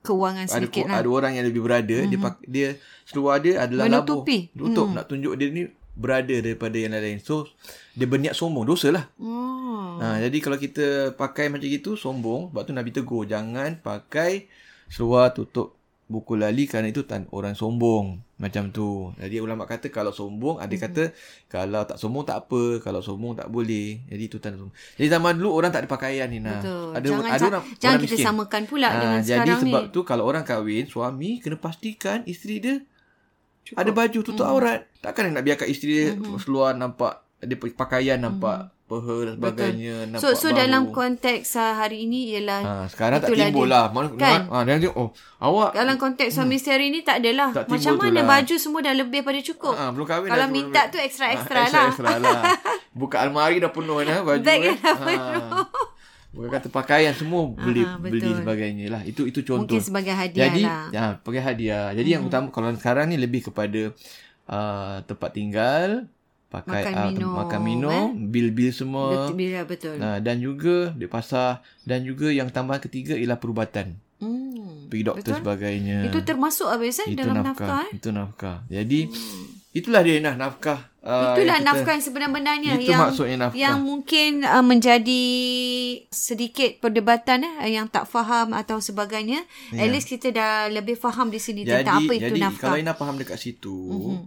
Kewangan 0.00 0.44
ada 0.44 0.54
sedikit 0.54 0.82
ada 0.82 0.92
lah. 0.94 1.00
Mhm. 1.02 1.12
orang 1.12 1.32
yang 1.34 1.44
lebih 1.44 1.60
berada, 1.60 1.92
mm-hmm. 1.94 2.08
dia 2.08 2.18
pak, 2.18 2.34
dia 2.42 2.68
seluar 3.04 3.36
dia 3.38 3.54
adalah 3.58 3.84
Menutupi. 3.84 4.48
labuh. 4.48 4.58
Tutup 4.62 4.86
Hmm. 4.86 4.94
nak 4.94 5.04
tunjuk 5.06 5.32
dia 5.34 5.48
ni 5.50 5.62
berada 5.92 6.34
daripada 6.36 6.72
yang 6.74 6.92
lain. 6.92 7.18
So 7.18 7.44
dia 7.94 8.06
berniat 8.10 8.34
sombong, 8.34 8.66
dosa 8.66 8.90
lah. 8.90 9.06
Oh. 9.18 10.02
Ha, 10.02 10.18
jadi 10.18 10.38
kalau 10.42 10.58
kita 10.58 11.14
pakai 11.14 11.46
macam 11.46 11.70
itu 11.70 11.94
sombong, 11.94 12.50
sebab 12.50 12.62
tu 12.66 12.72
Nabi 12.74 12.90
tegur 12.90 13.22
jangan 13.24 13.78
pakai 13.78 14.50
seluar 14.90 15.30
tutup 15.30 15.78
buku 16.04 16.36
lali 16.36 16.68
kerana 16.68 16.92
itu 16.92 17.08
tan 17.08 17.24
orang 17.32 17.56
sombong 17.56 18.20
macam 18.36 18.68
tu. 18.68 19.14
Jadi 19.16 19.40
ulama 19.40 19.64
kata 19.64 19.88
kalau 19.88 20.12
sombong 20.12 20.60
ada 20.60 20.74
kata 20.76 21.16
kalau 21.48 21.80
tak 21.88 21.96
sombong 21.96 22.28
tak 22.28 22.44
apa, 22.44 22.82
kalau 22.84 23.00
sombong 23.00 23.32
tak 23.32 23.48
boleh. 23.48 24.04
Jadi 24.12 24.22
itu 24.28 24.36
tanda 24.36 24.60
sombong. 24.60 24.76
Jadi 25.00 25.08
zaman 25.08 25.40
dulu 25.40 25.56
orang 25.56 25.72
tak 25.72 25.86
ada 25.86 25.88
pakaian 25.88 26.28
ni 26.28 26.44
nah. 26.44 26.60
Ada 26.60 27.00
jangan 27.08 27.24
ada 27.24 27.44
orang 27.48 27.64
jangan 27.80 27.94
orang 27.96 28.02
kita 28.04 28.14
miskin. 28.20 28.26
samakan 28.28 28.62
pula 28.68 28.88
Ah, 28.92 29.00
dengan 29.00 29.20
jadi 29.24 29.32
sekarang 29.32 29.60
sebab 29.64 29.82
ni. 29.88 29.94
tu 29.96 30.00
kalau 30.04 30.24
orang 30.28 30.44
kahwin 30.44 30.84
suami 30.84 31.30
kena 31.40 31.56
pastikan 31.56 32.20
isteri 32.28 32.60
dia 32.60 32.76
Cukup. 33.64 33.80
ada 33.80 33.90
baju 33.96 34.18
tutup 34.20 34.44
mm-hmm. 34.44 34.52
aurat. 34.60 34.80
Takkan 35.00 35.32
nak 35.32 35.40
biarkan 35.40 35.66
isteri 35.72 35.90
dia 35.96 36.06
mm-hmm. 36.12 36.36
seluar 36.36 36.76
nampak 36.76 37.23
dia 37.36 37.56
pakaian 37.70 38.16
nampak 38.16 38.56
mm-hmm. 38.62 38.72
peha 38.84 39.16
dan 39.22 39.34
sebagainya 39.34 39.94
nampak 40.06 40.20
So 40.20 40.28
so 40.34 40.48
bahu. 40.48 40.56
dalam 40.56 40.82
konteks 40.90 41.46
uh, 41.54 41.72
hari 41.74 42.04
ini 42.04 42.32
ialah 42.32 42.60
Ha, 42.60 42.72
sekarang 42.86 43.18
tak 43.18 43.30
timbul 43.30 43.64
dia. 43.64 43.74
lah. 43.74 43.84
Mana, 43.88 44.08
Kan? 44.12 44.40
Ha, 44.46 44.56
dia 44.62 44.76
tengok, 44.78 44.94
oh, 44.94 45.08
awak 45.38 45.70
dalam 45.72 45.96
konteks 45.96 46.30
suami 46.30 46.54
isteri 46.54 46.72
hari 46.74 46.86
ni 46.88 47.00
tak 47.00 47.18
adalah. 47.18 47.48
Tak 47.50 47.64
Macam 47.66 47.94
mana 47.96 48.18
lah. 48.18 48.24
baju 48.30 48.54
semua 48.54 48.80
dah 48.80 48.94
lebih 48.94 49.20
pada 49.20 49.40
cukup. 49.40 49.72
ha, 49.72 49.88
belum 49.88 50.04
kahwin 50.04 50.28
Kalau 50.28 50.40
dah 50.40 50.50
minta 50.50 50.80
tu 50.88 50.96
extra-extra 50.96 51.60
Ah, 51.60 51.68
lah. 51.70 51.86
Extra 51.90 52.12
lah. 52.16 52.40
Buka 52.94 53.16
almari 53.20 53.56
dah 53.58 53.68
penuh 53.68 53.98
dah 54.00 54.20
baju. 54.20 54.40
Beg 54.40 54.60
kan. 54.62 54.76
dah 54.78 54.96
penuh. 54.96 55.42
Bukan 56.30 56.50
kata 56.50 56.66
pakaian 56.68 57.12
semua 57.12 57.46
beli 57.46 57.82
Aha, 57.82 57.94
beli 57.96 58.18
betul. 58.20 58.36
sebagainya 58.40 58.86
lah. 58.90 59.02
Itu 59.02 59.22
itu 59.22 59.40
contoh. 59.40 59.70
Mungkin 59.70 59.80
sebagai 59.80 60.10
hadiah 60.12 60.44
Jadi, 60.44 60.62
lah. 60.62 60.84
ya, 60.90 61.04
pakai 61.16 61.42
hadiah. 61.42 61.86
Jadi 61.90 62.08
yang 62.10 62.22
utama 62.24 62.48
kalau 62.48 62.74
sekarang 62.74 63.06
ni 63.06 63.16
lebih 63.16 63.44
kepada 63.44 63.94
uh, 64.44 64.96
tempat 65.02 65.30
tinggal, 65.30 65.88
pakai 66.54 66.82
Makan 66.86 66.94
tem- 66.94 67.06
minum, 67.10 67.32
makan 67.34 67.60
minum, 67.66 68.04
bil-bil 68.30 68.70
semua. 68.70 69.06
Betul, 69.10 69.34
bila 69.34 69.60
betul. 69.66 69.94
Nah, 69.98 70.16
dan 70.22 70.36
juga 70.38 70.94
di 70.94 71.06
pasar 71.10 71.58
dan 71.82 72.06
juga 72.06 72.30
yang 72.30 72.46
tambahan 72.46 72.78
ketiga 72.86 73.18
ialah 73.18 73.42
perubatan. 73.42 73.98
Hmm. 74.22 74.86
Pergi 74.88 75.04
doktor 75.04 75.32
Betul. 75.34 75.42
sebagainya. 75.42 75.98
Itu 76.06 76.18
termasuk 76.22 76.70
habis 76.70 77.02
eh 77.02 77.12
itu 77.12 77.18
dalam 77.18 77.42
nafkah, 77.42 77.50
nafkah, 77.50 77.82
eh. 77.90 77.98
Itu 77.98 78.08
nafkah. 78.14 78.56
Jadi 78.70 79.00
itulah 79.74 80.00
dia 80.06 80.22
nah 80.22 80.38
nafkah. 80.38 80.86
uh, 81.02 81.34
Itulah 81.34 81.58
yang 81.58 81.66
kita- 81.66 81.68
nafkah 81.74 81.92
yang 81.98 82.04
sebenarnya 82.04 82.72
Itu 82.78 82.90
yang 82.94 83.00
maksudnya 83.02 83.36
nafkah. 83.48 83.58
yang 83.58 83.76
mungkin 83.82 84.30
uh, 84.46 84.62
menjadi 84.64 85.24
sedikit 86.14 86.78
perdebatan 86.78 87.42
eh 87.64 87.74
yang 87.74 87.90
tak 87.90 88.06
faham 88.06 88.54
atau 88.54 88.78
sebagainya. 88.78 89.42
At 89.74 89.88
least 89.90 90.08
kita 90.08 90.30
dah 90.30 90.70
lebih 90.70 90.94
faham 90.94 91.28
di 91.28 91.42
sini 91.42 91.66
jadi, 91.66 91.82
tentang 91.82 92.06
apa 92.06 92.12
itu 92.14 92.24
jadi 92.30 92.40
nafkah. 92.40 92.70
kalau 92.70 92.78
Ina 92.78 92.94
faham 92.94 93.16
dekat 93.18 93.38
situ, 93.40 93.74
mm-hmm. 93.90 94.18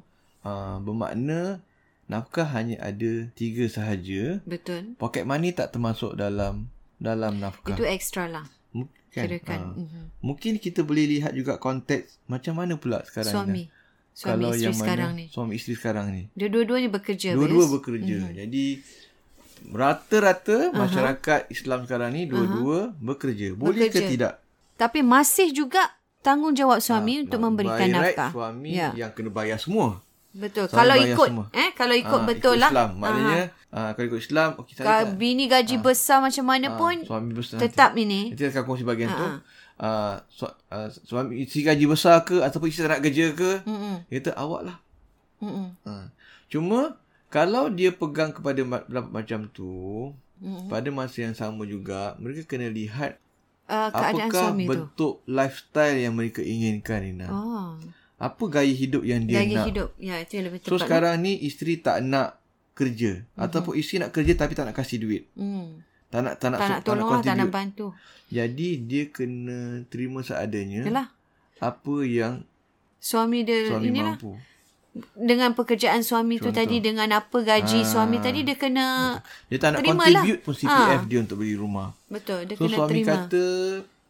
uh, 0.44 0.78
bermakna 0.84 1.64
nafkah 2.08 2.48
hanya 2.56 2.80
ada 2.80 3.28
tiga 3.36 3.68
sahaja. 3.68 4.40
Betul. 4.48 4.96
Pocket 4.96 5.28
money 5.28 5.52
tak 5.52 5.76
termasuk 5.76 6.16
dalam 6.16 6.72
dalam 6.98 7.38
nafkah. 7.38 7.76
Itu 7.76 7.84
extra 7.86 8.26
lah. 8.32 8.48
Mungkin 8.74 9.24
Kirakan. 9.28 9.60
ah. 9.62 9.74
Mhm. 9.76 10.02
Mungkin 10.24 10.54
kita 10.58 10.82
boleh 10.88 11.06
lihat 11.20 11.36
juga 11.36 11.60
konteks 11.60 12.20
macam 12.26 12.58
mana 12.58 12.80
pula 12.80 13.04
sekarang 13.06 13.34
Suami. 13.36 13.64
Ina. 13.68 13.76
Suami 14.18 14.34
Kalau 14.34 14.50
isteri 14.50 14.66
yang 14.66 14.74
mana 14.74 14.82
sekarang 14.82 15.12
ni. 15.14 15.26
Suami 15.30 15.52
isteri 15.54 15.74
sekarang 15.78 16.06
ni. 16.10 16.24
Dia 16.34 16.48
dua-duanya 16.50 16.90
bekerja. 16.90 17.30
Dua-dua 17.38 17.66
Fiz. 17.70 17.74
bekerja. 17.78 18.18
Jadi 18.34 18.66
rata-rata 19.74 20.58
uh-huh. 20.70 20.74
masyarakat 20.74 21.42
Islam 21.54 21.86
sekarang 21.86 22.10
ni 22.14 22.26
dua-dua 22.26 22.94
uh-huh. 22.94 22.98
bekerja. 22.98 23.54
Boleh 23.54 23.90
Bekerja. 23.90 24.08
ke 24.08 24.12
tidak? 24.16 24.34
Tapi 24.78 25.02
masih 25.02 25.54
juga 25.54 25.98
tanggungjawab 26.22 26.82
suami 26.82 27.26
untuk 27.26 27.42
memberikan 27.42 27.90
By 27.90 27.94
right, 27.94 28.18
nafkah. 28.18 28.30
suami 28.34 28.72
Ya. 28.74 28.90
yang 28.94 29.12
kena 29.14 29.30
bayar 29.34 29.58
semua. 29.58 30.02
Betul. 30.32 30.66
Suami 30.68 30.78
kalau 30.78 30.96
ikut 30.98 31.30
semua. 31.30 31.46
eh 31.52 31.70
kalau 31.72 31.96
ikut 31.96 32.20
Ah, 32.20 32.26
betul 32.26 32.54
ikut 32.54 32.62
lah. 32.62 32.70
Islam. 32.70 32.90
Maknanya 32.98 33.42
uh, 33.70 33.90
kalau 33.92 34.06
ikut 34.08 34.22
Islam 34.22 34.50
okey 34.58 34.74
saya 34.74 34.86
Kalau 34.86 35.04
bini 35.16 35.46
gaji 35.46 35.76
besar 35.78 36.18
macam 36.20 36.46
mana 36.46 36.68
ah, 36.68 36.74
pun 36.76 36.96
suami 37.02 37.32
besar 37.32 37.58
tetap 37.58 37.92
ini. 37.94 38.32
Nanti 38.32 38.44
akan 38.46 38.64
kongsi 38.64 38.84
bahagian 38.84 39.10
tu. 39.10 39.26
Ah. 39.26 39.38
Uh, 39.78 40.16
su, 40.28 40.46
uh, 40.46 40.54
suami 40.90 41.42
isteri 41.42 41.62
gaji 41.64 41.86
besar 41.86 42.22
ke 42.22 42.42
ataupun 42.42 42.68
isteri 42.68 42.90
nak 42.90 42.98
kerja 43.00 43.30
ke, 43.32 43.62
Mm-mm. 43.62 43.96
dia 44.06 44.18
kata 44.20 44.32
awak 44.34 44.62
lah. 44.66 44.78
Mm-mm. 45.38 45.70
Ha. 45.86 46.10
Cuma 46.48 46.98
kalau 47.28 47.70
dia 47.70 47.92
pegang 47.92 48.34
kepada 48.34 48.58
ma- 48.62 48.82
macam 48.88 49.46
tu, 49.48 50.10
Mm-mm. 50.38 50.66
pada 50.66 50.90
masa 50.90 51.22
yang 51.22 51.34
sama 51.34 51.62
juga 51.64 52.18
mereka 52.18 52.46
kena 52.48 52.68
lihat 52.68 53.22
Uh, 53.68 53.92
apakah 53.92 54.32
suami 54.32 54.64
tu. 54.64 54.70
bentuk 54.72 55.14
lifestyle 55.28 56.00
yang 56.00 56.16
mereka 56.16 56.40
inginkan 56.40 57.04
Nina. 57.04 57.28
Oh. 57.28 57.76
Apa 58.18 58.44
gaya 58.48 58.68
hidup 58.68 59.02
yang 59.02 59.24
dia 59.24 59.40
Gaya 59.40 59.56
nak. 59.56 59.66
hidup. 59.68 59.90
Ya, 59.96 60.18
itu 60.18 60.32
yang 60.34 60.46
lebih 60.48 60.60
tepat. 60.60 60.72
So 60.72 60.80
sekarang 60.80 61.16
ni 61.20 61.38
isteri 61.40 61.78
tak 61.78 62.02
nak 62.02 62.42
kerja 62.74 63.12
mm-hmm. 63.20 63.38
ataupun 63.40 63.74
isteri 63.74 63.98
nak 64.00 64.12
kerja 64.12 64.34
tapi 64.34 64.54
tak 64.54 64.66
nak 64.66 64.76
kasih 64.76 64.98
duit. 64.98 65.24
Hmm. 65.34 65.82
Tak 66.08 66.22
nak 66.22 66.34
tak 66.36 66.50
nak, 66.50 66.60
Tak 66.60 66.70
nak 66.72 66.82
tolong 66.82 67.04
lah, 67.04 67.20
tak 67.20 67.36
nak 67.36 67.46
contribute. 67.46 67.54
bantu. 67.54 67.88
Jadi 68.30 68.70
dia 68.82 69.04
kena 69.08 69.60
terima 69.86 70.20
seadanya 70.20 70.82
Yalah. 70.84 71.08
apa 71.60 71.96
yang 72.02 72.34
Suami 72.98 73.42
dia 73.42 73.68
suami 73.68 73.88
inilah. 73.88 74.16
mampu. 74.16 74.34
Dengan 75.14 75.54
pekerjaan 75.54 76.02
suami 76.02 76.38
tu 76.38 76.50
Contoh. 76.50 76.58
tadi, 76.58 76.78
dengan 76.80 77.06
apa 77.14 77.38
gaji 77.40 77.80
Ah. 77.80 77.86
suami 77.86 78.18
tadi, 78.18 78.42
dia 78.42 78.56
kena... 78.56 79.20
Dia 79.46 79.60
tak 79.60 79.70
nak 79.72 79.80
Terimalah. 79.80 80.26
contribute 80.26 80.42
pun 80.42 80.54
CPF 80.56 81.02
dia 81.06 81.20
untuk 81.20 81.38
beli 81.38 81.54
rumah. 81.54 81.94
Betul, 82.08 82.40
dia 82.44 82.56
So 82.56 82.66
kena 82.66 82.76
suami 82.76 82.92
terima. 82.96 83.10
kata 83.22 83.44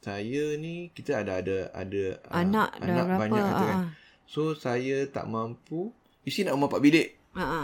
saya 0.08 0.56
ni 0.56 0.88
kita 0.90 1.20
ada 1.20 1.38
ada 1.38 1.58
ada 1.72 2.04
ah, 2.26 2.40
Anak 2.40 2.70
dah 2.74 2.88
anak 2.88 3.06
berapa, 3.06 3.22
banyak 3.22 3.44
kata 3.44 3.66
kan. 3.66 3.78
ah, 3.78 3.88
So 4.24 4.42
saya 4.54 5.04
tak 5.06 5.26
mampu. 5.26 5.92
Isteri 6.24 6.48
nak 6.48 6.54
rumah 6.56 6.68
empat 6.68 6.82
bilik. 6.82 7.08
Ha, 7.34 7.44
ha. 7.44 7.62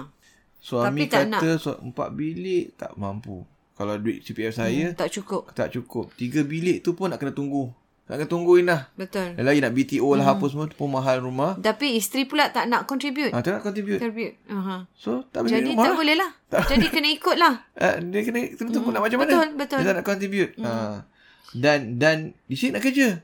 Suami 0.57 0.87
Tapi 0.87 1.03
tak 1.05 1.23
kata 1.29 1.49
so, 1.55 1.75
empat 1.77 2.09
bilik 2.11 2.75
tak 2.75 2.95
mampu. 2.95 3.43
Kalau 3.73 3.95
duit 3.95 4.21
CPF 4.21 4.53
saya 4.53 4.85
Hmm, 4.85 4.95
tak 4.95 5.09
cukup. 5.09 5.51
tak 5.51 5.71
cukup. 5.71 6.11
Tiga 6.13 6.39
bilik 6.41 6.79
tu 6.79 6.93
pun 6.93 7.07
nak 7.07 7.17
kena 7.17 7.31
tunggu. 7.31 7.67
Nak 8.03 8.15
kena 8.15 8.29
tungguin 8.29 8.63
lah. 8.63 8.87
Betul. 8.93 9.33
Dan 9.33 9.43
lagi 9.43 9.59
nak 9.59 9.73
BTO 9.73 10.09
lah 10.13 10.23
Hmm. 10.25 10.35
apa 10.35 10.45
semua 10.45 10.65
tu 10.67 10.75
pun 10.75 10.87
mahal 10.87 11.19
rumah. 11.19 11.55
Tapi 11.57 11.95
isteri 11.95 12.23
pula 12.23 12.47
tak 12.47 12.67
nak 12.67 12.83
contribute. 12.83 13.31
Ha, 13.31 13.39
tak 13.39 13.59
nak 13.59 13.63
contribute. 13.63 13.97
Contribute. 13.97 14.35
Aha. 14.47 14.87
So 14.93 15.23
tak 15.25 15.43
boleh 15.43 15.51
Jadi 15.57 15.69
rumah 15.69 15.81
tak 15.81 15.89
lah. 15.89 15.97
boleh 15.97 16.15
lah. 16.15 16.31
Jadi 16.65 16.85
kena 16.87 17.07
ikut 17.09 17.35
lah. 17.35 17.53
Uh, 17.73 17.95
dia 18.11 18.21
kena 18.21 18.39
kena 18.53 18.69
tunggu 18.69 18.89
nak 18.91 19.01
macam 19.01 19.17
mana. 19.17 19.31
Betul, 19.31 19.47
betul. 19.57 19.77
Dia 19.79 19.85
tak 19.85 19.95
nak 19.95 20.05
contribute. 20.05 20.51
Hmm. 20.55 20.63
Uh, 20.63 20.95
dan 21.55 21.97
dan 21.97 22.33
isteri 22.49 22.73
nak 22.73 22.83
kerja. 22.83 23.21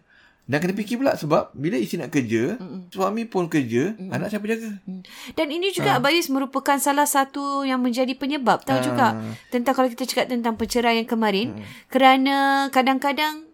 Dan 0.50 0.66
kena 0.66 0.74
fikir 0.74 0.98
pula 0.98 1.14
sebab 1.14 1.54
bila 1.54 1.78
isteri 1.78 2.02
nak 2.02 2.10
kerja, 2.10 2.58
mm 2.58 2.90
suami 2.90 3.30
pun 3.30 3.46
kerja, 3.46 3.94
mm 3.94 4.10
anak 4.10 4.34
siapa 4.34 4.50
jaga? 4.50 4.82
Hmm. 4.82 5.06
Dan 5.38 5.54
ini 5.54 5.70
juga 5.70 6.02
Abayus 6.02 6.26
merupakan 6.26 6.74
salah 6.82 7.06
satu 7.06 7.62
yang 7.62 7.78
menjadi 7.86 8.18
penyebab 8.18 8.66
tahu 8.66 8.82
Ah. 8.82 8.86
juga 8.86 9.08
tentang 9.54 9.78
kalau 9.78 9.94
kita 9.94 10.10
cakap 10.10 10.26
tentang 10.26 10.58
perceraian 10.58 11.06
kemarin 11.06 11.54
kerana 11.94 12.66
kadang-kadang 12.74 13.46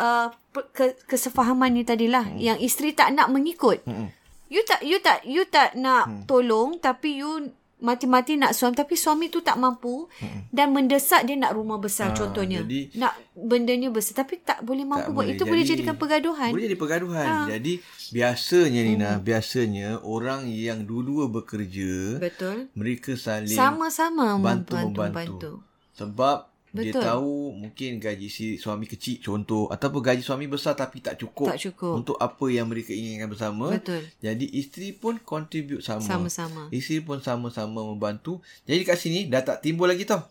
uh, 0.00 0.32
ke, 0.72 0.96
kesefahaman 1.04 1.76
ni 1.76 1.84
tadilah 1.84 2.24
yang 2.40 2.56
isteri 2.56 2.96
tak 2.96 3.12
nak 3.12 3.28
mengikut. 3.28 3.84
Mm-mm. 3.84 4.08
You 4.48 4.64
tak 4.64 4.80
you 4.82 4.96
tak 4.98 5.22
you 5.28 5.44
tak 5.44 5.76
nak 5.76 6.24
tolong 6.24 6.80
tapi 6.80 7.20
you 7.20 7.52
mati-mati 7.80 8.36
nak 8.36 8.52
suami 8.52 8.72
tapi 8.72 8.94
suami 8.94 9.26
tu 9.26 9.40
tak 9.40 9.56
mampu 9.56 10.06
dan 10.48 10.70
mendesak 10.70 11.24
dia 11.24 11.34
nak 11.34 11.52
rumah 11.52 11.76
besar 11.76 12.12
Ah, 12.12 12.14
contohnya. 12.14 12.60
jadi- 12.60 12.92
nak 12.94 13.12
bendanya 13.32 13.88
besar 13.88 14.20
tapi 14.20 14.38
tak 14.38 14.60
boleh 14.60 14.84
mampu 14.84 15.08
Tak 15.08 15.12
buat 15.12 15.24
boleh. 15.24 15.34
itu 15.34 15.44
boleh 15.44 15.62
Jadi- 15.62 15.72
jadikan 15.80 15.96
pergaduhan. 15.96 16.50
Boleh 16.50 16.64
jadi 16.64 16.78
pergaduhan. 16.78 17.26
Ha. 17.26 17.46
Jadi 17.48 17.72
biasanya 18.10 18.80
Nina, 18.82 19.10
biasanya 19.18 19.88
orang 20.00 20.44
yang 20.46 20.82
dua-dua 20.82 21.26
bekerja, 21.26 22.18
Betul. 22.18 22.68
mereka 22.72 23.14
saling 23.14 23.50
Sama-sama 23.50 24.36
bantu 24.36 24.76
membantu 24.76 24.76
membantu. 24.76 25.00
membantu. 25.00 25.52
Sebab 25.92 26.36
dia 26.70 26.94
Betul. 26.94 27.02
tahu 27.02 27.34
mungkin 27.50 27.98
gaji 27.98 28.30
si 28.30 28.54
suami 28.54 28.86
kecil 28.86 29.18
contoh 29.18 29.66
ataupun 29.66 30.00
gaji 30.00 30.22
suami 30.22 30.46
besar 30.46 30.78
tapi 30.78 31.02
tak 31.02 31.18
cukup, 31.18 31.50
Tak 31.50 31.58
cukup. 31.58 31.98
untuk 31.98 32.16
apa 32.16 32.46
yang 32.46 32.70
mereka 32.70 32.94
inginkan 32.94 33.26
bersama. 33.26 33.74
Betul. 33.74 34.06
Jadi 34.22 34.46
isteri 34.54 34.94
pun 34.94 35.18
contribute 35.18 35.82
sama. 35.82 36.06
Sama-sama. 36.06 36.70
Isteri 36.70 37.02
pun 37.02 37.18
sama-sama 37.18 37.82
membantu. 37.82 38.38
Jadi 38.64 38.86
kat 38.86 38.96
sini 38.96 39.26
dah 39.26 39.42
tak 39.42 39.66
timbul 39.66 39.90
lagi 39.90 40.06
tau. 40.06 40.22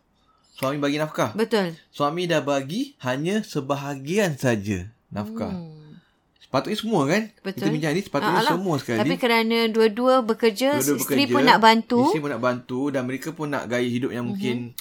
Suami 0.55 0.79
bagi 0.79 0.95
nafkah. 0.95 1.35
Betul. 1.35 1.75
Suami 1.91 2.23
dah 2.23 2.39
bagi 2.39 2.95
hanya 3.03 3.43
sebahagian 3.43 4.35
saja. 4.35 4.87
nafkah. 5.11 5.51
Hmm. 5.51 5.99
Sepatutnya 6.39 6.77
semua 6.79 7.05
kan? 7.05 7.29
Betul. 7.45 7.67
Kita 7.67 7.73
bincang 7.75 7.93
ni 7.93 8.01
sepatutnya 8.01 8.41
Alah. 8.41 8.53
semua 8.57 8.75
sekali. 8.81 8.99
Tapi 8.99 9.15
kerana 9.19 9.57
dua-dua 9.69 10.25
bekerja, 10.25 10.79
Dua-dua 10.79 10.97
isteri 10.97 11.23
bekerja, 11.27 11.33
pun 11.35 11.41
nak 11.45 11.59
bantu. 11.61 11.99
Isteri 12.09 12.23
pun 12.23 12.31
nak 12.31 12.41
bantu 12.41 12.79
dan 12.89 13.01
mereka 13.05 13.29
pun 13.31 13.47
nak 13.47 13.63
gaya 13.67 13.85
hidup 13.85 14.09
yang 14.09 14.25
mungkin 14.25 14.73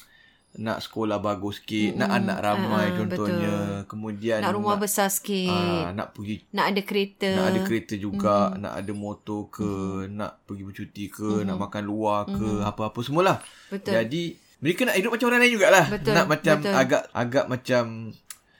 nak 0.57 0.81
sekolah 0.81 1.21
bagus 1.21 1.61
sikit, 1.61 1.95
nak 1.95 2.09
anak 2.09 2.38
ramai 2.40 2.88
Ah, 2.88 2.95
contohnya. 2.97 3.55
Kemudian 3.85 4.40
Nak 4.40 4.55
rumah 4.57 4.75
besar 4.75 5.07
sikit. 5.07 5.52
ah, 5.52 5.93
nak 5.93 6.17
pergi 6.17 6.40
nak 6.50 6.73
ada 6.73 6.81
kereta. 6.83 7.31
nak 7.31 7.47
ada 7.52 7.61
kereta 7.62 7.95
juga, 7.95 8.50
mm-hmm. 8.50 8.61
nak 8.64 8.73
ada 8.75 8.93
motor 8.93 9.40
ke, 9.52 9.62
mm-hmm. 9.62 10.17
nak 10.17 10.33
pergi 10.49 10.62
bercuti 10.64 11.05
ke, 11.07 11.23
mm-hmm. 11.23 11.47
nak 11.47 11.57
makan 11.61 11.83
luar 11.85 12.21
ke, 12.26 12.33
mm-hmm. 12.35 12.71
apa-apa 12.75 12.99
semualah. 13.05 13.37
Betul. 13.69 13.93
Jadi 13.93 14.23
mereka 14.59 14.81
nak 14.83 14.97
hidup 14.99 15.11
macam 15.14 15.26
orang 15.28 15.40
lain 15.47 15.52
jugalah. 15.55 15.85
Betul, 15.87 16.14
Nak 16.19 16.26
macam 16.26 16.57
betul. 16.59 16.75
agak 16.75 17.02
agak 17.14 17.45
macam 17.47 17.85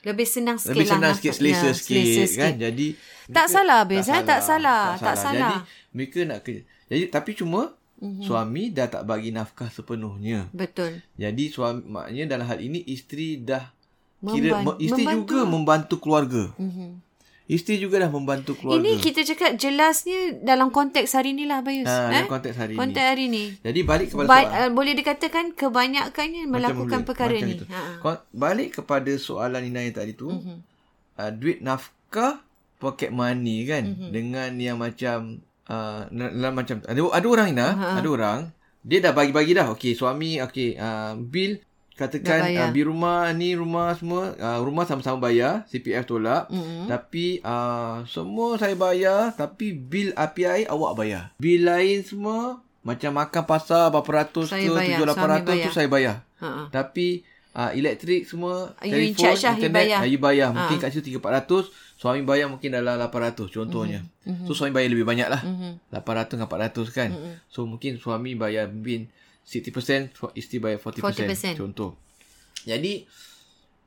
Lebih 0.07 0.27
senang 0.31 0.57
sikit 0.63 0.71
lebih 0.79 0.87
lah. 0.87 0.95
senang 0.95 1.11
nak- 1.11 1.19
sikit, 1.19 1.33
selesa 1.35 1.59
ya, 1.59 1.73
sikit, 1.75 2.05
selesa 2.07 2.39
kan. 2.39 2.53
Jadi 2.55 2.89
Tak 2.95 3.35
mereka- 3.35 3.51
salah, 3.51 3.81
Bez, 3.83 4.07
eh? 4.07 4.23
Tak 4.23 4.41
salah, 4.41 4.83
tak 4.95 5.17
salah. 5.19 5.35
Jadi 5.35 5.57
mereka 5.91 6.19
nak 6.23 6.39
kerja. 6.47 6.63
Jadi 6.87 7.03
tapi 7.11 7.31
cuma 7.35 7.75
mm-hmm. 7.99 8.23
suami 8.23 8.71
dah 8.71 8.87
tak 8.87 9.03
bagi 9.05 9.31
nafkah 9.31 9.69
sepenuhnya. 9.69 10.47
Betul. 10.51 11.03
Jadi 11.15 11.45
suami 11.49 11.83
maknanya 11.85 12.25
dalam 12.33 12.47
hal 12.47 12.59
ini 12.59 12.83
isteri 12.85 13.39
dah 13.39 13.71
kira 14.21 14.59
Memban- 14.59 14.65
me, 14.65 14.73
isteri 14.81 15.05
membantu. 15.05 15.23
juga 15.25 15.39
membantu 15.45 15.95
keluarga. 15.99 16.45
Mhm. 16.57 16.89
Isteri 17.49 17.81
juga 17.81 17.97
dah 17.99 18.11
membantu 18.11 18.53
keluarga. 18.55 18.77
Ini 18.79 19.01
kita 19.01 19.25
cakap 19.25 19.57
jelasnya 19.57 20.37
dalam 20.43 20.69
konteks 20.69 21.17
hari 21.17 21.33
ni 21.33 21.49
lah, 21.49 21.65
Bayus. 21.65 21.89
ha, 21.89 22.13
eh? 22.13 22.21
dalam 22.21 22.29
konteks 22.29 22.55
hari 22.55 22.77
Konteks 22.77 23.01
ini. 23.01 23.09
hari 23.09 23.25
ni. 23.27 23.45
Jadi 23.59 23.81
balik 23.83 24.09
kepada 24.13 24.29
Ba- 24.29 24.37
soalan 24.45 24.61
uh, 24.61 24.71
boleh 24.71 24.93
dikatakan 24.93 25.45
kebanyakannya 25.55 26.43
melakukan 26.45 27.01
boleh, 27.01 27.09
perkara 27.09 27.33
macam 27.33 27.49
ni. 27.49 27.55
itu. 27.57 27.65
Ha. 27.65 28.13
Balik 28.29 28.69
kepada 28.75 29.13
soalan 29.17 29.65
Nina 29.65 29.81
yang 29.81 29.97
tadi 29.97 30.13
tu. 30.13 30.29
Mhm. 30.29 30.57
Uh, 31.17 31.31
duit 31.33 31.59
nafkah 31.59 32.45
pocket 32.77 33.09
money 33.11 33.65
kan 33.65 33.85
Mhm. 33.87 34.09
dengan 34.13 34.51
yang 34.55 34.77
macam 34.77 35.41
uh, 35.69 36.09
dalam 36.11 36.53
macam 36.57 36.81
ada 36.83 37.01
ada 37.01 37.27
orang 37.29 37.47
Nina, 37.53 37.69
ada 38.01 38.09
orang 38.09 38.41
dia 38.83 38.99
dah 39.05 39.13
bagi-bagi 39.13 39.53
dah. 39.53 39.69
Okey, 39.77 39.93
suami 39.93 40.41
okey 40.41 40.75
uh, 40.81 41.15
bil 41.19 41.61
katakan 41.99 42.47
uh, 42.55 42.71
bil 42.71 42.95
rumah 42.95 43.27
ni 43.35 43.59
rumah 43.59 43.91
semua 43.99 44.31
uh, 44.39 44.63
rumah 44.63 44.87
sama-sama 44.87 45.29
bayar, 45.29 45.67
CPF 45.67 46.07
tolak. 46.07 46.47
Mhm. 46.49 46.87
Tapi 46.87 47.43
uh, 47.43 48.07
semua 48.07 48.55
saya 48.57 48.79
bayar 48.79 49.35
tapi 49.35 49.75
bil 49.75 50.15
api 50.15 50.67
awak 50.71 50.93
bayar. 50.95 51.23
Bil 51.43 51.67
lain 51.67 52.07
semua 52.07 52.63
macam 52.87 53.13
makan 53.13 53.45
pasar 53.45 53.91
berapa 53.91 54.11
ratus 54.25 54.49
Saya 54.49 54.65
ke 54.65 54.73
bayar, 54.73 54.97
tujuh 54.97 55.07
lapan 55.11 55.29
ratus 55.37 55.57
tu 55.69 55.71
saya 55.75 55.89
bayar. 55.91 56.17
Ha. 56.39 56.71
Tapi 56.71 57.27
uh, 57.53 57.71
elektrik 57.75 58.25
semua 58.25 58.73
You 58.87 59.03
in 59.03 59.13
charge 59.19 59.43
lah, 59.43 59.59
you 59.59 59.67
internet 59.67 59.85
bayar. 59.85 59.99
ah, 60.01 60.07
you 60.07 60.19
bayar. 60.23 60.49
Mungkin 60.55 60.77
kat 60.79 60.95
situ 60.95 61.19
300, 61.19 61.69
suami 61.99 62.23
bayar 62.23 62.47
mungkin 62.47 62.71
dalam 62.71 62.95
800 62.97 63.51
contohnya. 63.51 64.07
Mm-hmm. 64.23 64.47
So 64.47 64.55
suami 64.55 64.71
bayar 64.71 64.89
lebih 64.89 65.03
banyak 65.03 65.27
lah. 65.27 65.43
Mhm. 65.43 65.91
800 65.91 66.31
dengan 66.33 66.47
400 66.47 66.89
kan. 66.89 67.11
Mm-hmm. 67.11 67.35
So 67.45 67.67
mungkin 67.67 67.99
suami 67.99 68.33
bayar 68.33 68.71
mungkin 68.71 69.11
60%, 69.43 70.15
su- 70.15 70.31
isteri 70.33 70.59
bayar 70.59 70.79
40%, 70.79 71.03
40%. 71.27 71.59
contoh. 71.59 71.99
Jadi 72.63 73.03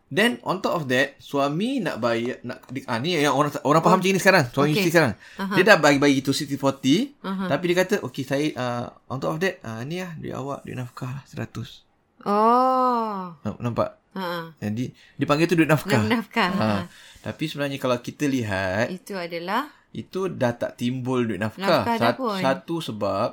then 0.10 0.44
on 0.44 0.60
top 0.60 0.76
of 0.76 0.84
that 0.86 1.16
suami 1.18 1.80
nak 1.80 1.96
bayar 1.98 2.44
nak 2.44 2.60
ah 2.86 3.00
ni 3.00 3.16
yang 3.16 3.32
orang 3.32 3.48
orang 3.64 3.80
faham 3.80 3.96
macam 3.96 4.12
ni 4.12 4.20
sekarang 4.20 4.44
suami 4.50 4.68
Okay. 4.68 4.84
isteri 4.84 4.92
sekarang 4.92 5.14
Aha. 5.40 5.56
dia 5.56 5.64
dah 5.64 5.78
bagi-bagi 5.80 6.20
tu 6.20 6.36
60-40 6.36 7.16
Aha. 7.24 7.46
tapi 7.48 7.64
dia 7.64 7.78
kata 7.80 7.96
okey 8.04 8.24
saya 8.26 8.46
uh, 8.52 8.86
on 9.08 9.24
top 9.24 9.32
of 9.32 9.40
that 9.40 9.64
ah 9.64 9.80
ni 9.82 10.04
lah 10.04 10.12
duit 10.20 10.36
awak 10.36 10.68
duit 10.68 10.76
nafkah 10.76 11.08
lah 11.08 11.24
100 11.24 11.88
Oh. 12.22 13.34
Namp- 13.42 13.62
nampak 13.64 14.01
Ha. 14.12 14.52
jadi 14.58 14.92
dia 14.92 15.26
panggil 15.26 15.46
tu 15.46 15.56
duit 15.56 15.66
nafkah. 15.66 15.96
Duit 15.98 16.12
nafkah, 16.12 16.52
Ha. 16.52 16.68
ha. 16.76 16.80
Tapi 17.22 17.44
sebenarnya 17.46 17.78
kalau 17.78 17.96
kita 17.98 18.26
lihat 18.26 18.90
Itu 18.90 19.16
adalah 19.16 19.72
itu 19.90 20.28
dah 20.28 20.52
tak 20.52 20.76
timbul 20.76 21.24
duit 21.26 21.38
nafkah. 21.38 21.84
Nafkah 21.84 21.96
dah 21.96 22.12
Sat- 22.12 22.18
pun. 22.18 22.38
satu 22.38 22.76
sebab 22.82 23.28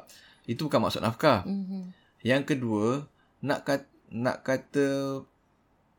itu 0.44 0.60
bukan 0.62 0.80
maksud 0.80 1.00
nafkah. 1.00 1.42
Mhm. 1.42 1.90
Yang 2.20 2.42
kedua 2.48 3.06
nak 3.40 3.62
kat, 3.62 3.80
nak 4.08 4.40
kata 4.40 4.86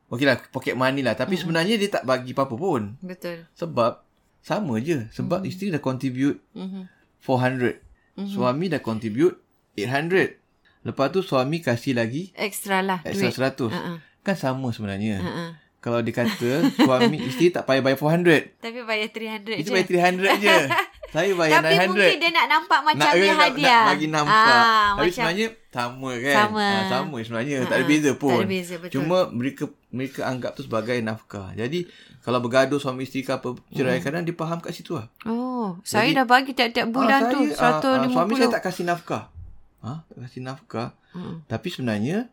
okeylah 0.07 0.41
pocket 0.47 0.73
money 0.73 0.99
lah 0.99 1.13
tapi 1.13 1.35
sebenarnya 1.35 1.75
dia 1.75 1.89
tak 1.89 2.03
bagi 2.03 2.31
apa-apa 2.31 2.55
pun. 2.55 2.95
Betul. 2.99 3.45
Sebab 3.53 4.03
sama 4.39 4.79
je. 4.79 5.05
Sebab 5.11 5.43
isteri 5.43 5.69
dah 5.69 5.79
contribute 5.79 6.39
Mhm. 6.53 6.87
400. 7.19 7.83
Suami 8.17 8.67
dah 8.67 8.79
contribute 8.79 9.35
800. 9.75 10.39
Lepas 10.81 11.07
tu 11.09 11.19
suami 11.21 11.59
kasih 11.59 11.91
lagi 11.93 12.31
Extra 12.33 12.79
lah 12.79 12.99
extra 13.01 13.27
duit. 13.27 13.35
100. 13.35 13.69
Ha, 13.69 13.79
ha. 13.81 13.93
Kan 14.21 14.35
sama 14.35 14.69
sebenarnya. 14.69 15.17
Ha. 15.17 15.45
Kalau 15.79 16.03
dia 16.03 16.11
kata 16.11 16.49
suami 16.75 17.15
isteri 17.29 17.49
tak 17.49 17.63
payah 17.63 17.79
bayar 17.79 17.95
400. 17.95 18.59
Tapi 18.59 18.79
bayar 18.83 19.09
300 19.09 19.63
Itu 19.63 19.69
je. 19.69 19.73
bayar 19.73 19.87
300 20.11 20.43
je. 20.43 20.57
Saya 21.09 21.31
bayar 21.33 21.65
Tapi 21.65 21.73
900. 21.73 21.89
mungkin 21.89 22.17
dia 22.19 22.29
nak 22.29 22.47
nampak 22.47 22.79
macam 22.83 23.01
nak, 23.01 23.13
dia 23.15 23.33
hadiah. 23.33 23.81
Nak 23.81 23.89
bagi 23.89 24.07
nampak. 24.07 24.45
Ah, 24.45 24.89
Tapi 24.93 24.99
macam 24.99 25.09
sebenarnya 25.09 25.47
sama 25.69 26.11
kan? 26.13 26.35
Sama. 26.35 26.61
Ha, 26.61 26.79
sama 26.85 27.17
sebenarnya. 27.19 27.57
tak 27.63 27.75
ada 27.75 27.85
beza 27.87 28.09
tak 28.09 28.17
pun. 28.19 28.33
ada 28.35 28.45
beza, 28.45 28.75
betul. 28.75 28.93
Cuma 28.93 29.17
mereka 29.29 29.63
mereka 29.89 30.19
anggap 30.21 30.51
tu 30.53 30.61
sebagai 30.61 30.97
nafkah. 30.99 31.49
Jadi 31.55 31.79
kalau 32.19 32.37
bergaduh 32.37 32.77
suami 32.77 33.07
isteri 33.07 33.23
ke 33.23 33.31
apa 33.31 33.47
cerai 33.71 33.97
kadang 33.99 34.21
dia 34.21 34.35
faham 34.35 34.59
kat 34.59 34.69
situ 34.71 34.93
lah. 34.93 35.07
Oh, 35.23 35.79
saya 35.81 36.13
dah 36.13 36.27
bagi 36.27 36.51
tiap-tiap 36.51 36.91
bulan 36.91 37.21
Ah, 37.23 37.31
tu 37.31 37.39
saya, 37.47 37.73
ah, 37.73 37.81
ah, 37.81 38.05
150. 38.05 38.13
suami 38.13 38.31
saya 38.35 38.49
tak 38.51 38.63
kasih 38.67 38.85
nafkah. 38.85 39.23
Ha? 39.79 39.91
Tak 40.05 40.17
kasih 40.19 40.41
nafkah. 40.43 40.87
Hmm. 41.09 41.41
Tapi 41.47 41.67
sebenarnya 41.71 42.29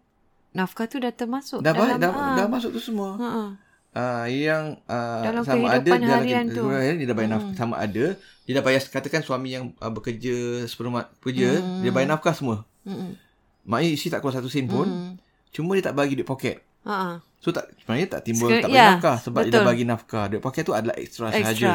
Nafkah 0.57 0.87
tu 0.87 0.97
dah 0.97 1.11
termasuk 1.11 1.61
dah, 1.61 1.71
dalam 1.71 1.97
dah, 1.97 2.11
ah. 2.11 2.35
dah 2.35 2.47
masuk 2.47 2.71
tu 2.71 2.81
semua. 2.81 3.15
Ha, 3.15 3.29
ha. 3.29 3.45
uh, 3.93 4.25
yang 4.27 4.65
uh, 4.85 5.23
Dalam 5.23 5.43
sama 5.43 5.67
ada 5.71 5.85
dalam 5.87 6.01
harian 6.03 6.45
tu. 6.47 6.65
kehidupan 6.65 6.95
dia 6.95 7.07
dah 7.07 7.15
bayar 7.15 7.31
nafkah 7.31 7.55
sama 7.55 7.75
ada 7.79 8.05
dia 8.17 8.53
dah 8.53 8.63
bayar 8.63 8.81
katakan 8.83 9.21
suami 9.21 9.49
yang 9.51 9.65
uh, 9.77 9.89
bekerja 9.89 10.37
seperempat 10.65 11.13
kerja 11.19 11.49
Hmm. 11.57 11.81
dia 11.81 11.91
bayar 11.91 12.09
nafkah 12.11 12.33
semua 12.33 12.65
Mm-mm. 12.83 13.13
maknanya 13.65 13.91
isteri 13.93 14.11
tak 14.11 14.21
keluar 14.21 14.35
satu 14.35 14.47
sen 14.47 14.65
pun 14.65 14.87
Mm. 14.87 15.13
cuma 15.51 15.75
dia 15.75 15.85
tak 15.85 15.95
bagi 15.95 16.15
duit 16.15 16.25
poket 16.25 16.61
Ha, 16.83 16.95
ha. 16.95 17.11
so 17.37 17.51
tak 17.51 17.67
sebenarnya 17.77 18.07
tak 18.09 18.23
timbul 18.23 18.47
Sekal- 18.47 18.63
tak 18.63 18.71
bagi 18.71 18.79
ya, 18.79 18.89
nafkah 18.93 19.17
sebab 19.19 19.41
dia 19.41 19.45
betul. 19.45 19.57
dah 19.57 19.67
bagi 19.67 19.85
nafkah 19.85 20.25
duit 20.27 20.41
poket 20.41 20.63
tu 20.63 20.73
adalah 20.73 20.95
ekstra, 20.95 21.25
Extra. 21.29 21.43
sahaja 21.43 21.71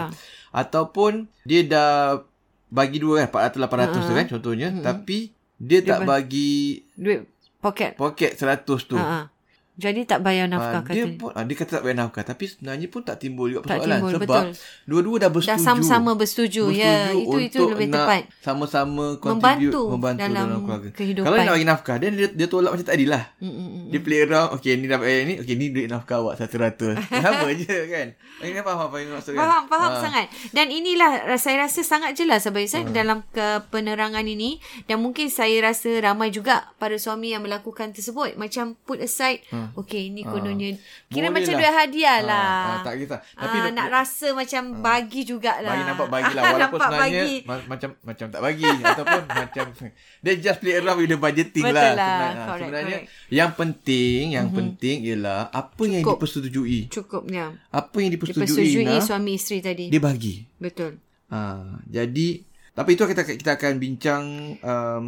ataupun 0.51 1.11
dia 1.41 1.61
dah 1.63 2.21
bagi 2.67 2.97
dua 2.97 3.19
kan 3.21 3.51
400 3.51 3.59
800 3.91 3.97
tu 3.99 4.13
kan 4.13 4.25
contohnya 4.29 4.67
tapi 4.79 5.35
dia, 5.57 5.77
tak 5.79 6.03
bagi 6.03 6.81
Duit 6.95 7.27
poket. 7.61 7.95
poket 7.95 8.39
100 8.39 8.65
tu 8.65 8.97
Ha, 8.97 9.03
ha. 9.03 9.29
Jadi 9.73 10.03
tak 10.03 10.19
bayar 10.19 10.45
nafkah 10.45 10.81
Ah, 10.81 10.85
dia 10.85 11.03
kata. 11.03 11.15
pun 11.15 11.29
ah, 11.31 11.41
dia 11.41 11.55
kata 11.55 11.71
tak 11.71 11.83
bayar 11.83 11.97
nafkah 11.97 12.23
tapi 12.23 12.43
sebenarnya 12.45 12.87
pun 12.87 13.01
tak 13.01 13.17
timbul 13.17 13.47
juga 13.47 13.61
Tak 13.61 13.69
persoalan 13.79 13.97
timbul, 13.97 14.11
sebab 14.13 14.27
betul. 14.27 14.49
dua-dua 14.85 15.15
dah 15.17 15.29
bersetuju. 15.29 15.51
Dah 15.51 15.59
sama-sama 15.63 16.11
bersetuju. 16.13 16.63
Ya, 16.71 16.93
itu 17.09 17.37
itu 17.39 17.57
untuk 17.57 17.69
lebih 17.71 17.87
nak 17.87 17.97
tepat. 17.97 18.21
Sama-sama 18.37 19.05
contribute 19.15 19.71
Membantu 19.71 19.81
membantu 19.89 20.21
dalam, 20.21 20.45
dalam 20.45 20.59
keluarga. 20.61 20.89
kehidupan. 20.91 21.25
Kalau 21.25 21.35
dia 21.35 21.43
nak 21.43 21.53
bagi 21.53 21.67
nafkah 21.67 21.95
dan 21.97 22.11
dia, 22.11 22.27
dia 22.29 22.47
tolak 22.47 22.71
macam 22.71 22.87
tadi 22.87 23.05
lah. 23.05 23.23
Mm, 23.37 23.47
mm, 23.47 23.57
mm. 23.57 23.83
Dia 23.87 23.99
play 24.01 24.19
around, 24.21 24.49
okay 24.51 24.71
ni 24.73 24.85
dah 24.85 24.97
bayar 24.97 25.19
ni, 25.23 25.33
okay 25.37 25.55
ni 25.55 25.65
duit 25.69 25.87
nafkah 25.87 26.17
awak 26.19 26.35
100. 26.37 26.99
Sama 27.01 27.47
je 27.57 27.77
kan. 27.87 28.07
Ini 28.39 28.59
faham 28.59 28.79
apa 28.83 28.95
yang 28.97 29.09
maksud 29.13 29.31
kan? 29.31 29.39
Faham, 29.39 29.63
faham 29.67 29.89
Ah. 29.89 29.99
sangat. 29.99 30.25
Dan 30.49 30.67
inilah 30.67 31.09
saya 31.35 31.61
rasa 31.61 31.81
sangat 31.81 32.13
jelas 32.13 32.43
Abang 32.43 32.61
Isan 32.61 32.91
dalam 32.91 33.23
ke 33.27 33.45
penerangan 33.67 34.23
ini 34.23 34.57
dan 34.85 34.99
mungkin 34.99 35.27
saya 35.27 35.57
rasa 35.63 35.89
ramai 36.01 36.29
juga 36.29 36.69
para 36.75 36.95
suami 36.95 37.29
yang 37.29 37.41
melakukan 37.41 37.91
tersebut 37.91 38.35
macam 38.35 38.75
put 38.81 38.97
aside 38.97 39.41
okay 39.73 40.07
ni 40.07 40.21
kononnya 40.21 40.75
kira 41.07 41.27
Boleh 41.27 41.35
macam 41.37 41.53
lah. 41.53 41.59
duit 41.59 41.73
hadiah 41.73 42.09
Ah, 42.13 42.19
lah. 42.21 42.51
ah, 42.67 42.79
tak 42.81 42.93
kisah. 42.97 43.19
Tapi 43.31 43.57
dia- 43.57 43.73
nak 43.73 43.87
rasa 43.89 44.27
macam 44.31 44.61
bagi 44.77 45.21
jugalah. 45.21 45.71
Bagi 45.71 45.85
nampak 45.85 46.07
bagilah 46.15 46.41
walaupun 46.45 46.59
nampak 46.73 46.81
sebenarnya 46.87 47.23
bagi. 47.23 47.35
ma- 47.43 47.65
macam 47.67 47.89
macam 48.01 48.25
tak 48.27 48.41
bagi 48.41 48.65
ataupun 48.67 49.21
macam 49.41 49.65
dia 50.17 50.33
just 50.35 50.57
play 50.57 50.73
around 50.73 50.97
with 50.97 51.07
the 51.07 51.17
budgeting 51.17 51.63
Betul 51.63 51.75
lah, 51.75 51.91
lah. 51.91 52.09
Sebenarnya, 52.11 52.35
Correct, 52.41 52.61
sebenarnya 52.61 52.97
correct. 52.97 53.29
yang 53.29 53.51
penting 53.53 54.23
yang 54.31 54.45
mm-hmm. 54.45 54.59
penting 54.61 54.95
ialah 55.03 55.41
apa 55.47 55.83
yang 55.83 56.01
Cukup. 56.01 56.15
dipersetujui. 56.17 56.79
Cukupnya. 56.87 57.45
Apa 57.69 57.95
yang 57.97 58.11
dipersetujui, 58.11 58.47
Dipersetujui 58.47 58.83
Ina, 58.83 58.99
suami 58.99 59.31
isteri 59.33 59.59
tadi. 59.59 59.85
dia 59.87 59.99
bagi. 59.99 60.43
Betul. 60.55 60.99
Ha, 61.27 61.39
jadi 61.85 62.27
tapi 62.71 62.95
itu 62.95 63.03
kita 63.03 63.21
kita 63.25 63.51
akan 63.55 63.73
bincang 63.77 64.23
um, 64.59 65.03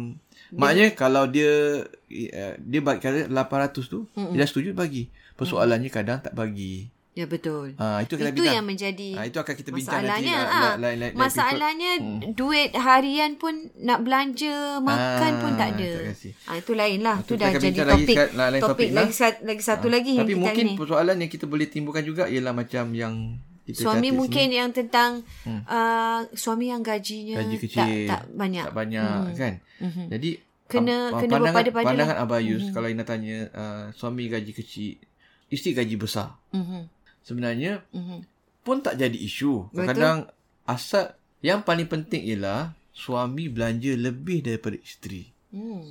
maknanya 0.54 0.88
kalau 0.92 1.24
dia 1.26 1.82
uh, 2.32 2.54
dia 2.56 2.80
bagi 2.80 3.00
kata 3.00 3.26
800 3.26 3.74
tu 3.84 4.06
mm 4.08 4.30
dia 4.30 4.38
dah 4.38 4.48
setuju 4.48 4.70
bagi. 4.72 5.06
Persoalannya 5.34 5.88
kadang 5.88 6.18
tak 6.18 6.32
bagi. 6.32 6.88
Ya 7.12 7.26
betul. 7.26 7.78
Ha, 7.78 8.02
itu 8.02 8.18
kita 8.18 8.34
Itu 8.34 8.42
yang 8.42 8.66
menjadi 8.66 9.14
ha, 9.14 9.22
itu 9.22 9.38
akan 9.38 9.54
kita 9.54 9.70
bincang 9.70 10.02
nanti. 10.02 10.26
la- 10.26 10.50
ah. 10.50 10.74
la- 10.74 10.98
lain 10.98 11.14
masalahnya 11.14 11.90
duit 12.28 12.74
harian 12.74 13.34
pun 13.34 13.54
nak 13.76 14.02
belanja 14.02 14.82
makan 14.82 15.30
Ah, 15.30 15.38
pun 15.38 15.52
tak 15.54 15.68
ada. 15.74 15.92
tak. 16.10 16.34
Ah 16.44 16.58
itu 16.58 16.74
lain 16.74 17.00
lah. 17.00 17.18
Itu 17.18 17.38
Itu 17.38 17.38
dah 17.38 17.50
jadi 17.52 17.62
bincang 17.64 17.86
lagi 17.86 18.02
topik. 18.02 18.16
lain 18.34 18.34
topik, 18.56 18.66
topik 18.66 18.88
lah. 18.88 18.96
lagi 19.00 19.14
satu, 19.14 19.38
lagi 19.40 19.62
satu 19.62 19.86
lagi 19.86 20.10
yang 20.12 20.26
Tapi 20.26 20.34
mungkin 20.34 20.66
persoalan 20.74 21.16
yang 21.16 21.30
kita 21.30 21.46
boleh 21.46 21.66
timbulkan 21.68 22.02
juga 22.02 22.26
ialah 22.26 22.50
macam 22.52 22.84
yang 22.90 23.14
kita 23.64 23.80
Suami 23.80 24.08
mungkin 24.10 24.46
sini. 24.46 24.56
yang 24.56 24.70
tentang 24.70 25.24
uh, 25.46 26.20
suami 26.32 26.68
yang 26.68 26.80
gajinya 26.80 27.40
gaji 27.40 27.56
kecil 27.58 28.04
tak 28.04 28.06
tak 28.06 28.22
banyak. 28.30 28.64
tak 28.64 28.74
banyak 28.74 29.18
kan 29.34 29.54
Mhm. 29.80 30.04
jadi 30.10 30.30
Kena- 30.64 31.10
am- 31.10 31.18
kena 31.18 31.32
pandangan, 31.32 31.40
berpada-pada 31.44 31.86
pandangan 31.86 32.16
lah. 32.16 32.24
Abayus 32.24 32.64
kalau 32.70 32.88
Ina 32.88 33.04
tanya 33.04 33.36
uh, 33.50 33.84
suami 33.90 34.26
gaji 34.26 34.52
kecil 34.52 34.96
isteri 35.48 35.72
gaji 35.72 35.96
besar 35.96 36.36
Mhm. 36.50 36.88
sebenarnya 37.20 37.84
Mhm. 37.90 38.18
pun 38.60 38.80
tak 38.80 38.96
jadi 38.96 39.12
isu. 39.14 39.68
Kadang-kadang 39.70 40.28
asal 40.64 41.12
yang 41.40 41.60
paling 41.60 41.84
penting 41.84 42.24
ialah 42.26 42.72
suami 42.90 43.46
belanja 43.46 43.92
lebih 43.92 44.40
daripada 44.40 44.76
isteri. 44.78 45.28
Hmm. 45.50 45.84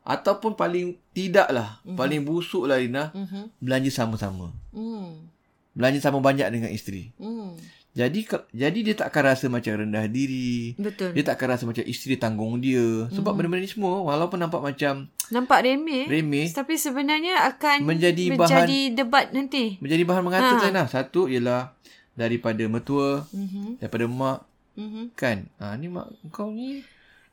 Ataupun 0.00 0.52
paling 0.52 0.94
tidaklah, 1.10 1.80
mm-hmm. 1.80 1.96
paling 1.96 2.20
busuk 2.22 2.64
lah 2.64 2.76
Rina, 2.76 3.10
Mhm. 3.10 3.50
belanja 3.58 3.90
sama-sama. 3.90 4.52
Hmm. 4.70 5.26
Belanja 5.74 6.00
sama 6.00 6.18
banyak 6.18 6.46
dengan 6.48 6.70
isteri. 6.70 7.10
Hmm. 7.18 7.58
Jadi 7.94 8.26
jadi 8.50 8.78
dia 8.82 8.94
tak 8.96 9.14
akan 9.14 9.22
rasa 9.24 9.46
macam 9.46 9.70
rendah 9.76 10.06
diri. 10.10 10.74
Betul. 10.74 11.14
Dia 11.14 11.22
tak 11.22 11.38
akan 11.38 11.48
rasa 11.50 11.62
macam 11.62 11.84
isteri 11.84 12.14
tanggung 12.14 12.58
dia. 12.58 13.06
Sebab 13.08 13.30
Mhm. 13.30 13.38
benda-benda 13.38 13.62
ni 13.62 13.70
semua 13.70 14.02
walaupun 14.02 14.38
nampak 14.38 14.58
macam 14.60 15.06
Nampak 15.30 15.62
remeh. 15.62 16.10
remeh, 16.10 16.50
Tapi 16.50 16.74
sebenarnya 16.74 17.46
akan 17.48 17.86
Menjadi 17.86 18.34
menjadi 18.34 18.80
debat 18.92 19.30
nanti. 19.30 19.78
menjadi 19.78 20.02
bahan 20.02 20.22
mengatakan 20.22 20.74
lah. 20.74 20.86
Satu 20.86 21.30
ialah 21.30 21.70
daripada 22.14 22.66
mertua, 22.66 23.30
Mhm. 23.30 23.78
daripada 23.78 24.06
mak, 24.06 24.38
Mhm. 24.74 25.14
kan. 25.14 25.46
Ha, 25.58 25.74
ni 25.74 25.86
mak 25.86 26.10
kau 26.30 26.50
ni 26.50 26.82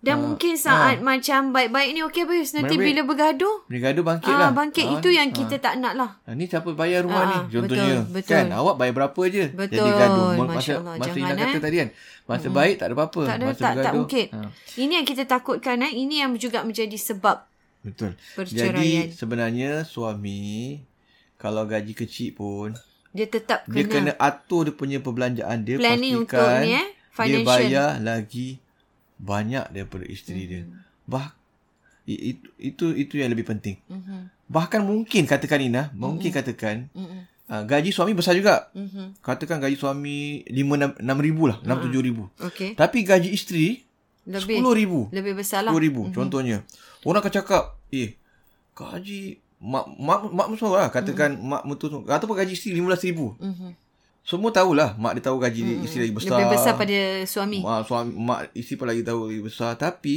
Dan 0.02 0.18
Ah, 0.18 0.22
mungkin 0.24 0.58
saat 0.58 0.98
macam 1.00 1.54
baik-baik 1.54 1.90
ni 1.92 2.02
okey 2.02 2.26
Bayus. 2.26 2.52
Nanti 2.52 2.74
Baik-baik. 2.74 2.90
bila 2.90 3.02
bergaduh. 3.06 3.56
bergaduh 3.64 4.02
bangkit 4.04 4.28
Ah, 4.28 4.40
lah. 4.40 4.50
bangkit 4.50 4.82
Ah, 4.84 4.94
itu 4.98 5.10
yang 5.10 5.30
ah. 5.30 5.36
kita 5.36 5.56
tak 5.58 5.78
nak 5.78 5.94
lah. 5.94 6.10
Ha, 6.20 6.34
ni 6.34 6.44
siapa 6.44 6.74
bayar 6.74 7.06
rumah 7.06 7.22
Ah, 7.22 7.30
ni 7.46 7.54
contohnya 7.54 8.02
betul, 8.02 8.10
betul. 8.12 8.34
kan 8.34 8.46
awak 8.52 8.76
bayar 8.76 8.94
berapa 8.98 9.22
je 9.28 9.46
Betul, 9.52 9.78
jadi 9.78 9.90
gaduh 9.94 10.26
Masya 10.34 10.42
masa 10.50 10.74
Allah. 10.76 10.94
masa 10.98 11.10
Ina 11.16 11.34
kata 11.38 11.46
eh. 11.48 11.62
tadi 11.62 11.76
kan 11.78 11.90
masa 12.26 12.48
baik 12.50 12.76
tak 12.76 12.86
ada 12.88 12.94
apa-apa 12.96 13.22
Tak 13.22 13.36
ada, 13.36 13.46
masa 13.46 13.54
tak, 13.54 13.62
tak 13.62 13.74
bergaduh 13.78 14.02
ungkit. 14.02 14.28
ha, 14.32 14.40
Ini 14.76 14.94
yang 14.96 15.06
kita 15.06 15.24
takutkan. 15.24 15.78
Eh. 15.80 15.92
Ini 15.96 16.16
yang 16.20 16.32
juga 16.36 16.60
menjadi 16.62 16.98
sebab 16.98 17.38
betul 17.82 18.12
perceraian. 18.32 18.74
jadi 18.74 18.90
sebenarnya 19.12 19.72
suami 19.84 20.82
kalau 21.36 21.62
gaji 21.64 21.94
kecil 21.96 22.30
pun 22.32 22.70
dia 23.12 23.26
tetap 23.26 23.66
dia 23.66 23.84
kena, 23.84 24.14
kena 24.14 24.14
atur 24.18 24.66
dia 24.66 24.74
punya 24.74 24.98
perbelanjaan 24.98 25.62
dia 25.62 25.78
planning 25.78 26.22
untuk 26.22 26.38
pastikan 26.38 26.62
ni 26.64 26.74
eh. 26.74 26.88
dia 27.20 27.40
bayar 27.44 27.90
lagi 28.00 28.58
banyak 29.22 29.70
daripada 29.70 30.04
isteri 30.04 30.44
dia 30.44 30.62
Hmm. 30.66 30.82
bah 31.06 31.38
itu 32.04 32.42
itu 32.58 32.86
itu 32.92 33.14
yang 33.16 33.30
lebih 33.30 33.46
penting 33.46 33.78
Mhm. 33.86 34.34
bahkan 34.50 34.82
mungkin 34.82 35.24
katakan 35.24 35.62
Ina 35.62 35.94
mungkin 35.94 36.34
katakan 36.34 36.90
Mhm. 36.92 37.20
uh, 37.48 37.64
gaji 37.64 37.94
suami 37.94 38.12
besar 38.12 38.34
juga 38.34 38.74
Mhm. 38.74 39.22
Katakan 39.22 39.62
gaji 39.62 39.78
suami 39.78 40.42
5 40.50 40.98
6 40.98 41.18
ribu 41.22 41.46
lah, 41.46 41.62
6 41.62 41.78
7 41.80 42.02
ribu. 42.02 42.26
Okey. 42.42 42.74
Tapi 42.74 43.06
gaji 43.06 43.30
isteri 43.30 43.86
Lebih 44.26 44.58
10 44.58 44.74
ribu. 44.74 45.00
lebih 45.14 45.34
besar 45.38 45.62
lah. 45.62 45.72
10 45.72 45.82
ribu 45.82 46.02
mm-hmm. 46.04 46.18
contohnya. 46.18 46.58
Orang 47.06 47.22
akan 47.22 47.34
cakap, 47.34 47.64
"Eh, 47.90 48.18
gaji 48.74 49.38
mak 49.62 49.86
mak 49.94 50.20
mak 50.30 50.48
semua 50.58 50.82
lah 50.82 50.90
katakan 50.90 51.38
mm-hmm. 51.38 51.50
mak 51.54 51.64
mutu. 51.66 51.86
Ataupun 52.08 52.34
gaji 52.34 52.54
isteri 52.54 52.74
15 52.74 53.06
ribu. 53.06 53.38
Mhm. 53.38 53.78
Semua 54.22 54.54
tahulah 54.54 54.94
mak 55.02 55.18
dia 55.18 55.24
tahu 55.28 55.42
gaji 55.42 55.62
mm-hmm. 55.66 55.86
isteri 55.86 56.02
lagi 56.06 56.16
besar. 56.16 56.38
Lebih 56.38 56.54
besar 56.54 56.74
pada 56.78 57.00
suami. 57.26 57.60
Mak 57.66 57.80
suami 57.90 58.12
mak 58.14 58.40
isteri 58.54 58.76
pun 58.78 58.88
lagi 58.88 59.02
tahu 59.02 59.20
lagi 59.28 59.42
besar 59.42 59.72
tapi 59.76 60.16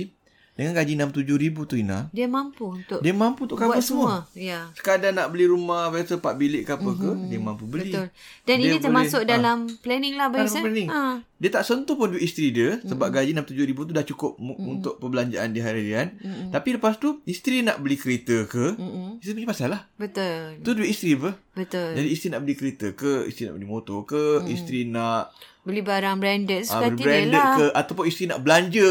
dengan 0.54 0.78
gaji 0.78 0.94
6 0.94 1.26
7 1.26 1.34
ribu 1.34 1.66
tu 1.66 1.74
Ina, 1.74 2.06
Dia 2.14 2.30
mampu 2.30 2.78
untuk 2.78 3.02
dia 3.02 3.10
mampu 3.10 3.42
untuk 3.50 3.58
cover 3.58 3.82
semua. 3.82 4.22
semua. 4.30 4.38
Ya. 4.38 4.70
Sekadar 4.78 5.10
nak 5.10 5.34
beli 5.34 5.50
rumah 5.50 5.90
biasa 5.90 6.22
4 6.22 6.30
bilik 6.38 6.62
ke 6.62 6.78
apa 6.78 6.90
ke, 6.94 7.10
dia 7.26 7.40
mampu 7.42 7.66
beli. 7.66 7.90
Betul. 7.90 8.06
Dan 8.46 8.56
Dia 8.62 8.66
ini 8.70 8.76
termasuk 8.78 9.26
boleh- 9.26 9.34
dalam 9.34 9.58
planning 9.82 10.14
lah. 10.14 10.30
Dalam 10.30 10.54
planning. 10.54 10.88
Ha. 10.94 11.02
Dia 11.44 11.52
tak 11.52 11.61
sentuh 11.62 11.92
pun 11.92 12.09
duit 12.09 12.24
isteri 12.24 12.48
dia 12.48 12.80
sebab 12.80 13.12
gaji 13.12 13.37
6-7 13.37 13.68
ribu 13.68 13.85
tu 13.85 13.92
dah 13.92 14.00
cukup 14.02 14.40
mm 14.40 14.64
untuk 14.64 14.96
perbelanjaan 14.96 15.52
dia 15.52 15.61
harian. 15.62 16.16
Mm-mm. 16.16 16.48
Tapi 16.48 16.68
lepas 16.72 16.96
tu 16.96 17.20
isteri 17.24 17.61
nak 17.61 17.78
beli 17.78 17.94
kereta 17.94 18.48
ke, 18.48 18.72
Mm-mm. 18.72 19.20
isteri 19.20 19.37
punya 19.37 19.50
pasal 19.50 19.68
lah. 19.68 19.85
Betul. 19.94 20.57
Tu 20.59 20.70
duit 20.72 20.88
isteri 20.88 21.12
apa? 21.14 21.37
Betul. 21.52 21.90
Jadi 21.92 22.09
isteri 22.09 22.28
nak 22.30 22.40
beli 22.40 22.54
kereta 22.54 22.87
ke, 22.90 23.28
isteri 23.28 23.44
nak 23.44 23.54
beli 23.54 23.68
motor 23.68 23.98
ke, 24.02 24.24
isteri 24.48 24.88
nak 24.88 25.37
Beli 25.61 25.80
barang 25.80 26.16
branded 26.16 26.61
suka 26.62 26.76
hati 26.83 26.92
dia 26.94 27.04
branded 27.07 27.33
lah. 27.35 27.54
ke 27.54 27.66
ataupun 27.74 28.04
isteri 28.04 28.24
nak 28.26 28.40
belanja. 28.40 28.88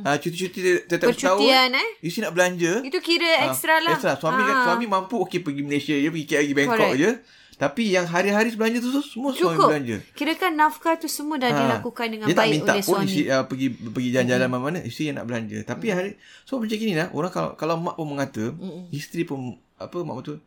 Uh, 0.00 0.16
cuti-cuti 0.16 0.58
setiap 0.80 0.98
setahun. 1.08 1.38
Percutian 1.38 1.70
eh. 1.72 1.88
Isteri 2.00 2.22
nak 2.22 2.34
belanja. 2.34 2.72
Itu 2.82 2.98
kira 3.00 3.30
Ah, 3.36 3.46
ekstra 3.48 3.74
lah. 3.78 3.94
Extra. 3.94 4.14
Suami 4.16 4.38
Ah. 4.38 4.44
kan, 4.44 4.56
suami 4.64 4.86
mampu 4.86 5.18
okey 5.20 5.38
pergi 5.40 5.62
Malaysia 5.62 5.90
je, 5.92 6.06
pergi 6.06 6.26
KL 6.26 6.38
pergi 6.40 6.54
Bangkok 6.56 6.78
Correct. 6.78 6.98
je. 6.98 7.10
Tapi 7.56 7.88
yang 7.88 8.04
hari-hari 8.04 8.52
belanja 8.52 8.78
tu 8.78 8.92
semua 8.98 9.32
suami 9.32 9.56
Cukup. 9.56 9.68
belanja. 9.70 9.96
Kira 10.12 10.32
kan 10.34 10.52
nafkah 10.52 10.94
tu 10.94 11.06
semua 11.06 11.36
dah 11.36 11.48
Ha. 11.48 11.56
dilakukan 11.58 12.06
dengan 12.06 12.26
dia 12.26 12.32
tak 12.32 12.44
baik 12.44 12.52
minta 12.52 12.70
oleh 12.70 12.82
pun 12.82 12.92
suami. 12.94 13.08
isi, 13.08 13.22
uh, 13.26 13.42
pergi 13.42 13.66
pergi 13.72 14.08
jalan-jalan 14.10 14.46
mm. 14.46 14.60
mana 14.60 14.78
isteri 14.80 15.04
yang 15.06 15.16
nak 15.16 15.26
belanja 15.26 15.56
tapi 15.62 15.86
hari 15.88 16.10
so 16.42 16.56
macam 16.56 16.76
gini 16.76 16.92
lah 16.92 17.08
orang 17.10 17.30
kalau 17.30 17.50
kalau 17.54 17.74
mak 17.76 17.94
pun 17.94 18.06
mengata 18.06 18.44
Mm-mm. 18.50 18.88
isteri 18.90 19.22
pun 19.22 19.38
apa 19.74 19.96
mak 19.98 20.16
betul 20.16 20.38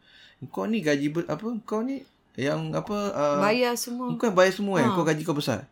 kau 0.45 0.63
ni 0.63 0.79
gaji 0.79 1.09
ber, 1.09 1.25
apa 1.25 1.41
kau 1.61 1.81
ni 1.81 2.05
yang 2.35 2.71
apa 2.71 2.95
uh, 3.09 3.37
Bayar 3.39 3.73
semua. 3.73 4.13
kau 4.13 4.29
bayar 4.29 4.53
semua 4.53 4.77
kan 4.77 4.85
Ha. 4.85 4.93
kau 4.93 5.03
gaji 5.03 5.21
kau 5.23 5.33
besar 5.33 5.65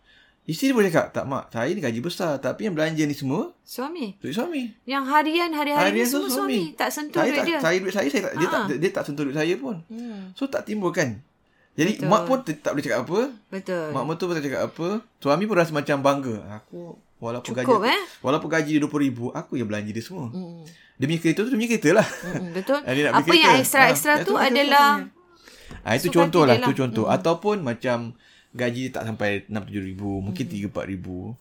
isteri 0.43 0.71
boleh 0.71 0.87
cakap 0.87 1.13
tak 1.13 1.23
mak 1.23 1.47
saya 1.47 1.69
ni 1.69 1.77
gaji 1.77 1.99
besar 1.99 2.35
tapi 2.37 2.65
yang 2.65 2.73
belanja 2.73 3.03
ni 3.03 3.13
semua 3.13 3.51
Suami. 3.61 4.15
duit 4.17 4.31
suami 4.31 4.71
Yang 4.85 5.03
harian 5.05 5.51
hari-hari 5.51 5.91
ni 5.91 6.01
Harian 6.01 6.07
tu 6.07 6.17
semua 6.23 6.33
suami. 6.33 6.59
Tak 6.73 6.89
sentuh 6.89 7.19
saya 7.19 7.29
duit 7.29 7.37
tak, 7.37 7.45
dia. 7.45 7.59
saya 7.59 7.77
duit 7.77 7.93
saya, 7.93 8.07
saya 8.07 8.21
tak, 8.23 8.33
dia, 8.33 8.47
Ha. 8.47 8.53
tak, 8.65 8.77
dia 8.79 8.89
tak 8.89 9.03
sentuh 9.05 9.23
duit 9.23 9.35
saya 9.35 9.53
pun 9.55 9.75
Hmm. 9.85 10.31
so 10.33 10.43
tak 10.45 10.63
timbulkan 10.63 11.19
jadi 11.77 11.91
Betul. 11.95 12.09
mak 12.09 12.21
pun 12.25 12.37
tak 12.41 12.71
boleh 12.73 12.83
cakap 12.83 12.99
apa 13.05 13.19
Betul. 13.47 13.85
Mak 13.93 14.03
mertua 14.03 14.25
pun 14.25 14.35
tak 14.35 14.45
cakap 14.45 14.61
apa. 14.65 14.87
Suami 15.17 15.43
pun 15.45 15.55
rasa 15.55 15.71
macam 15.71 15.97
bangga. 16.01 16.35
Aku 16.57 16.97
walaupun 17.17 17.47
Cukup, 17.47 17.81
gaji 17.81 17.93
eh? 17.93 18.01
walaupun 18.19 18.49
gaji 18.49 18.71
dia 18.73 18.81
RM20,000, 18.83 19.19
aku 19.31 19.51
yang 19.55 19.67
belanja 19.67 19.89
dia 19.89 20.01
semua. 20.01 20.27
Hmm. 20.27 20.65
Dia 20.95 21.05
punya 21.05 21.19
kereta 21.19 21.39
tu 21.39 21.47
dia 21.47 21.55
punya 21.55 21.69
kereta 21.71 21.89
lah. 21.93 22.07
Mm-mm, 22.25 22.45
Betul. 22.51 22.79
Dia 22.87 23.03
nak 23.03 23.13
beli 23.13 23.21
Apa 23.21 23.31
yang 23.31 23.41
kereta. 23.47 23.61
ekstra-ekstra 23.61 24.11
Ah, 24.11 24.17
tu 24.17 24.33
ekstra-ekstra 24.33 24.49
adalah 24.49 24.89
Ah 25.79 25.93
itu 25.93 26.07
Suka 26.07 26.17
contoh 26.17 26.43
lah, 26.43 26.55
dia 26.55 26.63
tu 26.63 26.67
lah. 26.67 26.77
contoh. 26.79 27.05
Ataupun 27.07 27.55
macam 27.61 27.97
gaji 28.51 28.81
dia 28.83 28.91
tak 28.91 29.03
sampai 29.05 29.29
6-7 29.45 29.77
ribu, 29.85 30.09
mungkin 30.17 30.43
3-4 30.43 30.73
ribu. 30.87 31.37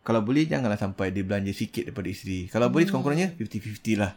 Kalau 0.00 0.20
boleh 0.20 0.42
janganlah 0.42 0.74
sampai 0.74 1.12
dia 1.12 1.20
belanja 1.20 1.52
sikit 1.52 1.84
daripada 1.84 2.08
isteri. 2.08 2.48
Kalau 2.48 2.66
boleh 2.66 2.88
sekurang-kurangnya 2.88 3.36
50-50 3.36 4.00
lah. 4.00 4.16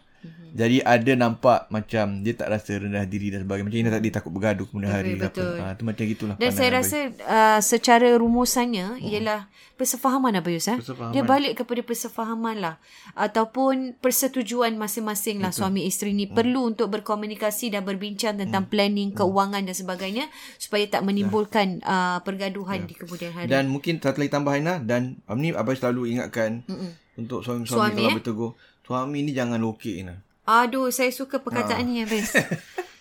Jadi 0.53 0.85
ada 0.85 1.11
nampak 1.17 1.65
macam 1.73 2.21
dia 2.21 2.37
tak 2.37 2.53
rasa 2.53 2.77
rendah 2.77 3.01
diri 3.09 3.33
dan 3.33 3.41
sebagainya. 3.41 3.65
Macam 3.65 3.79
Ina 3.81 3.89
tadi 3.89 4.09
takut 4.13 4.29
bergaduh 4.29 4.69
kemudian 4.69 4.93
hari. 4.93 5.17
betul. 5.17 5.57
Apa. 5.57 5.65
Ha, 5.65 5.73
tu 5.73 5.83
macam 5.83 6.03
gitulah. 6.05 6.35
dan 6.37 6.51
saya 6.53 6.69
rasa 6.77 6.97
uh, 7.25 7.59
secara 7.59 8.13
rumusannya 8.13 9.01
ialah 9.01 9.49
persefahaman 9.73 10.37
Abayus 10.37 10.69
eh. 10.69 10.77
Persefahaman. 10.77 11.13
Dia 11.17 11.23
balik 11.25 11.53
kepada 11.65 11.81
persefahaman 11.81 12.55
lah 12.61 12.75
ataupun 13.17 13.97
persetujuan 13.97 14.77
masing-masing 14.77 15.41
lah 15.41 15.49
suami 15.49 15.89
isteri 15.89 16.13
ni 16.13 16.29
perlu 16.29 16.69
untuk 16.69 16.93
berkomunikasi 16.93 17.73
dan 17.73 17.81
berbincang 17.81 18.37
tentang 18.37 18.69
planning 18.69 19.09
keuangan 19.09 19.65
dan 19.65 19.73
sebagainya 19.73 20.29
supaya 20.61 20.85
tak 20.85 21.01
menimbulkan 21.01 21.81
uh, 21.81 22.21
pergaduhan 22.21 22.85
di 22.85 22.93
kemudian 22.93 23.33
hari. 23.33 23.49
Dan 23.49 23.73
mungkin 23.73 23.97
satu 23.97 24.21
lagi 24.21 24.31
tambahan 24.31 24.63
lah 24.63 24.77
Dan 24.83 25.17
um, 25.25 25.37
ni 25.41 25.49
Abang 25.49 25.73
selalu 25.73 26.13
ingatkan 26.13 26.61
Mm-mm. 26.69 27.01
Untuk 27.13 27.45
suami-suami 27.45 27.93
Suami, 27.93 28.01
kalau 28.01 28.09
eh? 28.09 28.17
bertegur 28.17 28.51
Suami 28.83 29.21
ni 29.21 29.31
jangan 29.31 29.57
lokek 29.57 29.95
Ina 29.99 30.15
Aduh, 30.43 30.91
saya 30.91 31.07
suka 31.09 31.39
perkataan 31.39 31.87
ni 31.87 32.03
Abayus. 32.03 32.35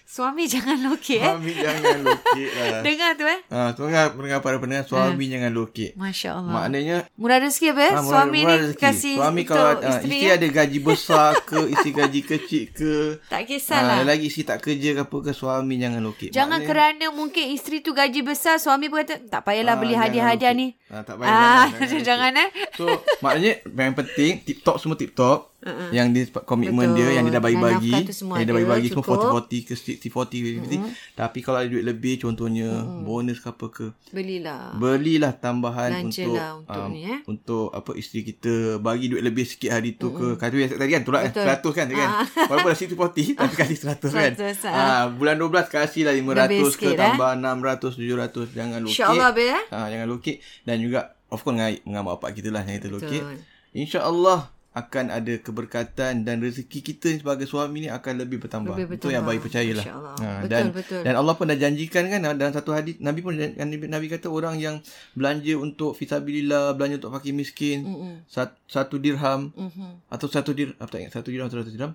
Suami 0.04 0.44
jangan 0.44 0.76
lokek 0.84 1.18
eh. 1.18 1.24
Suami 1.24 1.52
jangan 1.56 1.98
lokek 2.04 2.48
lah 2.52 2.80
Dengar 2.86 3.10
tu 3.16 3.24
eh. 3.24 3.40
ha, 3.48 3.72
Tu 3.72 3.80
kan 3.82 4.12
pendengar 4.12 4.38
para 4.38 4.60
pendengar 4.60 4.84
Suami 4.84 5.24
jangan 5.24 5.48
lokek 5.50 5.96
Masya 5.96 6.36
Allah. 6.36 6.52
Maknanya 6.54 6.96
Murah 7.16 7.40
rezeki 7.40 7.72
apa 7.72 7.80
eh? 7.80 7.88
ah, 7.88 7.92
murah- 7.96 8.04
Suami 8.04 8.38
murah 8.38 8.52
ni 8.52 8.60
rezeki. 8.62 8.76
kasih 8.78 9.14
Suami 9.16 9.42
kalau 9.42 9.64
ah, 9.64 9.72
isteri, 9.72 9.96
isteri 10.12 10.18
eh? 10.22 10.36
ada 10.36 10.46
gaji 10.52 10.78
besar 10.78 11.32
ke 11.40 11.58
Isteri 11.72 11.92
gaji 11.96 12.20
kecil 12.22 12.64
ke 12.70 12.92
Tak 13.24 13.42
kisahlah. 13.42 13.96
ah, 13.96 14.04
Lagi 14.04 14.28
isteri 14.28 14.44
tak 14.44 14.58
kerja 14.60 14.88
ke 14.92 15.02
apa 15.02 15.16
ke 15.18 15.32
Suami 15.32 15.74
jangan 15.76 16.00
lokek 16.00 16.28
Jangan 16.28 16.60
Maknanya- 16.60 16.68
kerana 16.68 17.06
mungkin 17.10 17.44
isteri 17.48 17.80
tu 17.80 17.90
gaji 17.90 18.20
besar, 18.20 18.54
suami 18.56 18.86
pun 18.86 19.00
kata, 19.00 19.16
tak 19.26 19.42
payahlah 19.42 19.74
Ah, 19.74 19.80
beli 19.80 19.96
hadiah-hadiah 19.96 20.52
ni. 20.52 20.76
Ah, 20.92 21.00
tak 21.00 21.16
payah, 21.16 21.32
Ah, 21.32 21.66
jangan, 21.72 21.88
jangan 21.88 22.04
jangan 22.04 22.32
eh. 22.36 22.48
So 22.76 22.84
maknanya 23.24 23.52
yang 23.64 23.96
penting 23.96 24.44
tip-top 24.44 24.76
semua 24.76 25.00
tip-top. 25.00 25.48
Uh-uh. 25.62 25.94
Yang 25.94 26.06
dia 26.10 26.24
komitmen 26.42 26.90
Betul. 26.90 26.98
dia 26.98 27.08
yang 27.22 27.24
dia 27.30 27.38
dah 27.38 27.42
bagi-bagi. 27.46 27.94
Yang 27.94 28.18
dia 28.18 28.44
ada, 28.50 28.52
bagi-bagi 28.58 28.88
semua 28.90 29.04
cukup. 29.06 29.46
40-40 29.46 29.62
ke 29.62 29.74
60-40 29.78 30.58
50 30.90 31.14
Tapi 31.14 31.38
kalau 31.38 31.58
ada 31.62 31.68
duit 31.70 31.86
lebih 31.86 32.14
contohnya 32.18 32.82
bonus 33.06 33.38
ke 33.38 33.46
apa 33.46 33.66
ke. 33.70 33.86
Belilah. 34.10 34.74
Belilah 34.74 35.32
tambahan 35.38 36.02
Belanja 36.02 36.26
untuk 36.26 36.34
lah 36.34 36.50
untuk 36.58 36.84
ni, 36.90 37.00
eh. 37.06 37.18
untuk 37.30 37.70
apa 37.70 37.90
isteri 37.94 38.20
kita 38.26 38.82
bagi 38.82 39.06
duit 39.14 39.22
lebih 39.22 39.46
sikit 39.46 39.70
hari 39.70 39.94
tu 39.94 40.10
ke. 40.10 40.34
Kata 40.34 40.50
yang 40.58 40.74
tadi 40.74 40.92
kan 40.98 41.02
tolak 41.06 41.22
Betul. 41.30 41.46
100 41.46 41.78
kan 41.78 41.86
kan. 41.94 42.08
Walaupun 42.50 42.68
dah 42.74 42.78
60-40 42.82 43.38
tapi 43.38 43.54
kasih 43.54 43.78
100 43.78 44.02
kan. 44.10 44.32
100, 44.34 44.66
Ah 44.66 45.04
bulan 45.14 45.38
12 45.38 45.70
kasih 45.70 46.02
lah 46.10 46.14
500 46.18 46.42
Lebih 46.42 46.58
ke 46.58 46.70
sikit, 46.74 46.90
eh. 46.90 46.98
tambah 46.98 47.30
600 47.38 48.02
700 48.02 48.50
jangan 48.50 48.78
lokek. 48.82 48.92
InsyaAllah, 48.98 49.30
eh? 49.38 49.62
Ha, 49.70 49.78
jangan 49.94 50.06
lokek 50.10 50.36
dan 50.66 50.81
juga 50.82 51.00
of 51.28 51.40
course 51.40 51.54
dengan, 51.54 51.70
dengan 51.76 52.02
mak 52.02 52.18
bapak 52.18 52.30
kita 52.34 52.48
lah 52.48 52.60
yang 52.60 52.76
kita. 52.76 52.88
Betul. 52.92 53.38
InsyaAllah 53.72 54.40
akan 54.72 55.12
ada 55.12 55.36
keberkatan 55.36 56.24
dan 56.24 56.40
rezeki 56.40 56.80
kita 56.82 57.12
sebagai 57.14 57.44
suami 57.44 57.84
ni 57.84 57.88
akan 57.88 58.24
lebih 58.24 58.40
bertambah. 58.40 58.72
Lebih 58.74 58.96
Itu 58.96 59.08
yang 59.08 59.20
bertambah. 59.20 59.28
bagi 59.28 59.40
percayalah. 59.44 59.84
Ha, 59.84 60.00
Betul, 60.40 60.48
dan 60.48 60.62
betul. 60.72 61.02
dan 61.04 61.14
Allah 61.14 61.34
pun 61.36 61.44
dah 61.44 61.58
janjikan 61.60 62.08
kan 62.08 62.18
dalam 62.32 62.50
satu 62.50 62.72
hadis 62.72 62.96
Nabi 62.98 63.20
pun 63.20 63.36
Nabi, 63.36 63.84
Nabi 63.84 64.06
kata 64.08 64.26
orang 64.26 64.56
yang 64.56 64.80
belanja 65.12 65.54
untuk 65.56 65.92
fisabilillah, 65.92 66.72
belanja 66.72 66.96
untuk 66.98 67.12
fakir 67.12 67.32
miskin, 67.32 67.84
Mm-mm. 67.84 68.14
sat, 68.26 68.56
satu 68.64 68.96
dirham 68.96 69.52
Mhm. 69.52 70.08
atau 70.08 70.26
satu 70.26 70.50
dir 70.50 70.72
apa 70.74 70.88
tak 70.88 71.04
ingat 71.04 71.12
satu 71.14 71.28
dirham 71.28 71.46
atau 71.46 71.60
satu 71.60 71.68
dirham. 71.70 71.92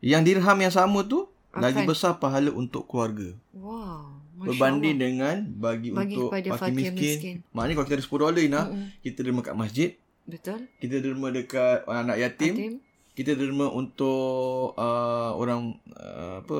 Yang 0.00 0.22
dirham 0.28 0.58
yang 0.58 0.70
sama 0.70 1.00
tu 1.02 1.24
lagi 1.54 1.80
besar 1.86 2.16
pahala 2.18 2.48
untuk 2.50 2.84
keluarga. 2.84 3.32
Wow. 3.52 4.20
Berbanding 4.44 4.96
dengan 4.96 5.36
bagi, 5.48 5.88
Bagi 5.90 6.14
untuk 6.14 6.30
fakir 6.52 6.74
miskin. 6.74 6.94
miskin. 6.94 7.36
Maknanya 7.50 7.74
kalau 7.74 7.86
kita 7.86 7.96
ada 7.96 8.04
10 8.04 8.18
dolar 8.18 8.38
Ina, 8.38 8.62
kita 9.00 9.18
derma 9.20 9.40
kat 9.40 9.54
masjid, 9.54 9.90
Betul. 10.22 10.58
kita 10.76 10.96
derma 10.98 11.28
dekat 11.28 11.78
anak 11.84 12.16
yatim, 12.16 12.52
Yatim. 12.52 12.72
kita 13.12 13.32
derma 13.32 13.66
untuk 13.68 14.72
uh, 14.74 15.30
orang 15.32 15.76
uh, 15.92 16.40
apa 16.40 16.58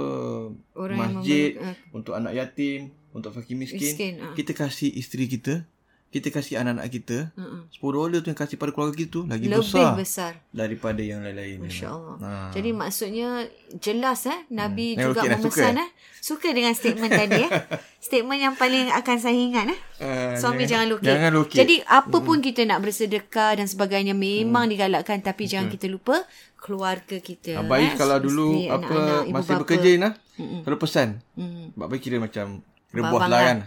Orang 0.75 0.97
yang 0.97 1.13
masjid, 1.17 1.51
memerlu- 1.53 1.65
ah, 1.65 1.77
untuk 1.91 2.13
anak 2.13 2.33
yatim, 2.35 2.79
untuk 3.11 3.31
fakir 3.31 3.55
miskin. 3.55 3.79
Miskin, 3.79 4.13
ah. 4.19 4.33
Kita 4.33 4.53
kasih 4.53 4.91
isteri 4.91 5.27
kita, 5.27 5.65
kita 6.13 6.29
kasih 6.29 6.61
anak-anak 6.61 6.93
kita. 6.93 7.19
Uh-uh. 7.33 7.65
10 7.73 7.81
dolar 7.89 8.21
tu 8.21 8.29
yang 8.29 8.37
kasih 8.37 8.55
pada 8.55 8.69
keluarga 8.69 8.93
kita 8.93 9.09
tu 9.11 9.21
lagi 9.25 9.49
Lebih 9.49 9.65
besar, 9.65 9.97
besar. 9.97 10.33
daripada 10.51 11.01
yang 11.01 11.25
lain-lain. 11.25 11.57
Masya 11.59 11.89
Allah. 11.89 12.15
Ha. 12.21 12.31
Jadi 12.53 12.71
maksudnya 12.71 13.29
jelas 13.75 14.29
eh 14.29 14.45
Nabi 14.47 14.93
Hmm. 14.93 15.09
juga 15.09 15.19
Okey, 15.19 15.31
dah 15.31 15.39
suka, 15.39 15.49
memesan 15.57 15.75
eh. 15.79 15.89
Suka 16.21 16.49
dengan 16.51 16.73
statement 16.73 17.09
tadi 17.11 17.41
eh. 17.41 17.51
Statement 18.07 18.39
yang 18.39 18.55
paling 18.55 18.93
akan 18.93 19.17
saya 19.17 19.33
ingat 19.33 19.67
eh. 19.67 19.79
Ah, 19.99 20.37
Suami 20.37 20.63
jangan, 20.65 20.87
lukit. 20.87 21.09
Jangan 21.09 21.31
lukit. 21.33 21.57
Jadi 21.57 21.75
apa 21.83 22.17
pun 22.19 22.39
kita 22.39 22.61
nak 22.63 22.79
bersedekah 22.79 23.57
dan 23.57 23.65
sebagainya 23.65 24.13
memang 24.13 24.69
digalakkan 24.69 25.19
tapi 25.19 25.49
jangan 25.49 25.67
kita 25.67 25.89
lupa 25.89 26.21
keluarga 26.55 27.17
kita. 27.17 27.57
Ah, 27.57 27.65
baik 27.65 27.89
eh. 27.89 27.97
kalau 27.97 28.21
dulu 28.21 28.69
apa 28.69 28.85
anak-anak, 28.85 29.23
masih 29.33 29.51
bapa. 29.51 29.61
bekerja 29.65 29.91
nah. 29.97 30.13
Mm-mm. 30.35 30.61
Kalau 30.63 30.77
pesan. 30.77 31.09
Mm. 31.35 31.73
Bab 31.73 31.89
baik 31.89 32.01
kira 32.01 32.17
macam 32.17 32.61
kira 32.87 33.01
Abang 33.01 33.13
bos 33.13 33.21
lah 33.21 33.31
lah. 33.31 33.43
kan. 33.43 33.59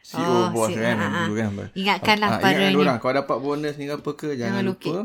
CEO 0.00 0.24
Oh, 0.24 0.44
bos 0.50 0.66
si- 0.66 0.74
kan 0.74 0.96
ah, 0.96 1.04
ah. 1.04 1.12
dulu 1.22 1.34
kan. 1.36 1.50
Ingatkanlah 1.72 2.28
Ah, 2.28 2.38
para 2.38 2.52
ingatkan 2.54 2.70
ni. 2.70 2.80
orang 2.80 2.96
kalau 2.98 3.14
dapat 3.16 3.36
bonus 3.38 3.74
ni 3.74 3.84
apa 3.86 4.10
ke 4.10 4.28
jangan, 4.32 4.62
Jangan 4.62 4.64
lupa. 4.64 4.96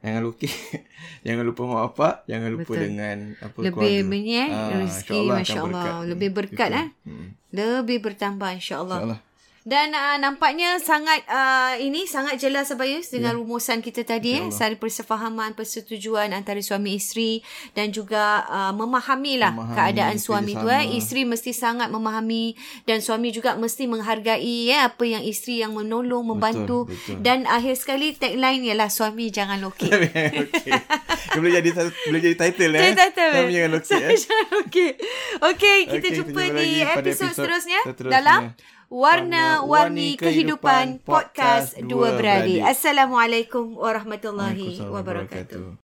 Jangan 0.00 0.20
lukis. 0.22 0.54
jangan 1.26 1.44
lupa 1.44 1.62
mak 1.62 1.80
bapak, 1.86 2.14
jangan 2.24 2.48
lupa 2.50 2.64
Betul. 2.66 2.80
dengan 2.82 3.16
apa 3.36 3.56
Lebih 3.58 3.72
keluarga. 3.76 4.08
bunyi 4.08 4.34
eh. 4.34 4.48
Ah, 4.48 4.68
rezeki 4.74 5.18
masya-Allah. 5.28 5.68
berkat. 5.84 6.08
Lebih 6.08 6.28
berkat 6.32 6.70
eh. 6.72 6.86
Hmm. 7.04 7.28
Lebih 7.50 7.98
bertambah 8.00 8.50
insya-Allah. 8.50 8.98
InsyaAllah. 8.98 9.20
Dan 9.60 9.92
uh, 9.92 10.16
nampaknya 10.16 10.80
sangat 10.80 11.20
uh, 11.28 11.76
ini 11.76 12.08
sangat 12.08 12.40
jelas 12.40 12.72
Abayus 12.72 13.12
dengan 13.12 13.36
Ya. 13.36 13.38
rumusan 13.38 13.84
kita 13.84 14.08
tadi 14.08 14.40
eh 14.40 14.48
sari 14.48 14.80
persefahaman 14.80 15.52
persetujuan 15.52 16.32
antara 16.32 16.56
suami 16.64 16.96
isteri 16.96 17.44
dan 17.76 17.92
juga 17.92 18.48
uh, 18.48 18.72
memahamilah 18.72 19.52
Memahami 19.52 19.76
keadaan 19.76 20.16
suami 20.16 20.56
tu 20.56 20.64
eh 20.66 20.96
isteri 20.96 21.28
mesti 21.28 21.52
sangat 21.52 21.92
memahami 21.92 22.56
dan 22.88 23.04
suami 23.04 23.28
juga 23.30 23.60
mesti 23.60 23.84
menghargai 23.84 24.72
eh 24.72 24.80
apa 24.80 25.04
yang 25.04 25.20
isteri 25.20 25.60
yang 25.60 25.76
menolong 25.76 26.32
membantu 26.32 26.88
betul. 26.88 27.20
dan 27.20 27.44
akhir 27.44 27.76
sekali 27.76 28.16
tagline 28.16 28.64
ialah 28.64 28.88
suami 28.88 29.28
jangan 29.28 29.60
lokek. 29.60 29.92
Okey. 30.48 30.72
Dia 31.30 31.38
boleh 31.38 31.52
jadi 31.60 31.70
boleh 32.08 32.20
jadi 32.24 32.36
title 32.40 32.72
eh. 32.80 32.96
Title. 32.96 33.32
Suami 33.36 33.52
jangan 33.52 33.70
lukis 33.76 33.88
Suami 33.92 34.08
eh. 34.08 34.18
jangan 34.18 34.46
lokek. 34.56 34.92
Okey, 35.52 35.78
kita 35.86 36.06
Okey, 36.08 36.16
jumpa 36.16 36.40
kita 36.48 36.56
di 36.56 36.68
episod 36.80 37.30
seterusnya, 37.36 37.80
seterusnya. 37.84 38.10
dalam 38.10 38.40
Warna-Warni 38.90 40.18
Kehidupan 40.18 41.06
Podcast 41.06 41.78
Dua 41.78 42.18
Beradik. 42.18 42.58
Assalamualaikum 42.66 43.78
warahmatullahi 43.78 44.82
wabarakatuh. 44.82 45.89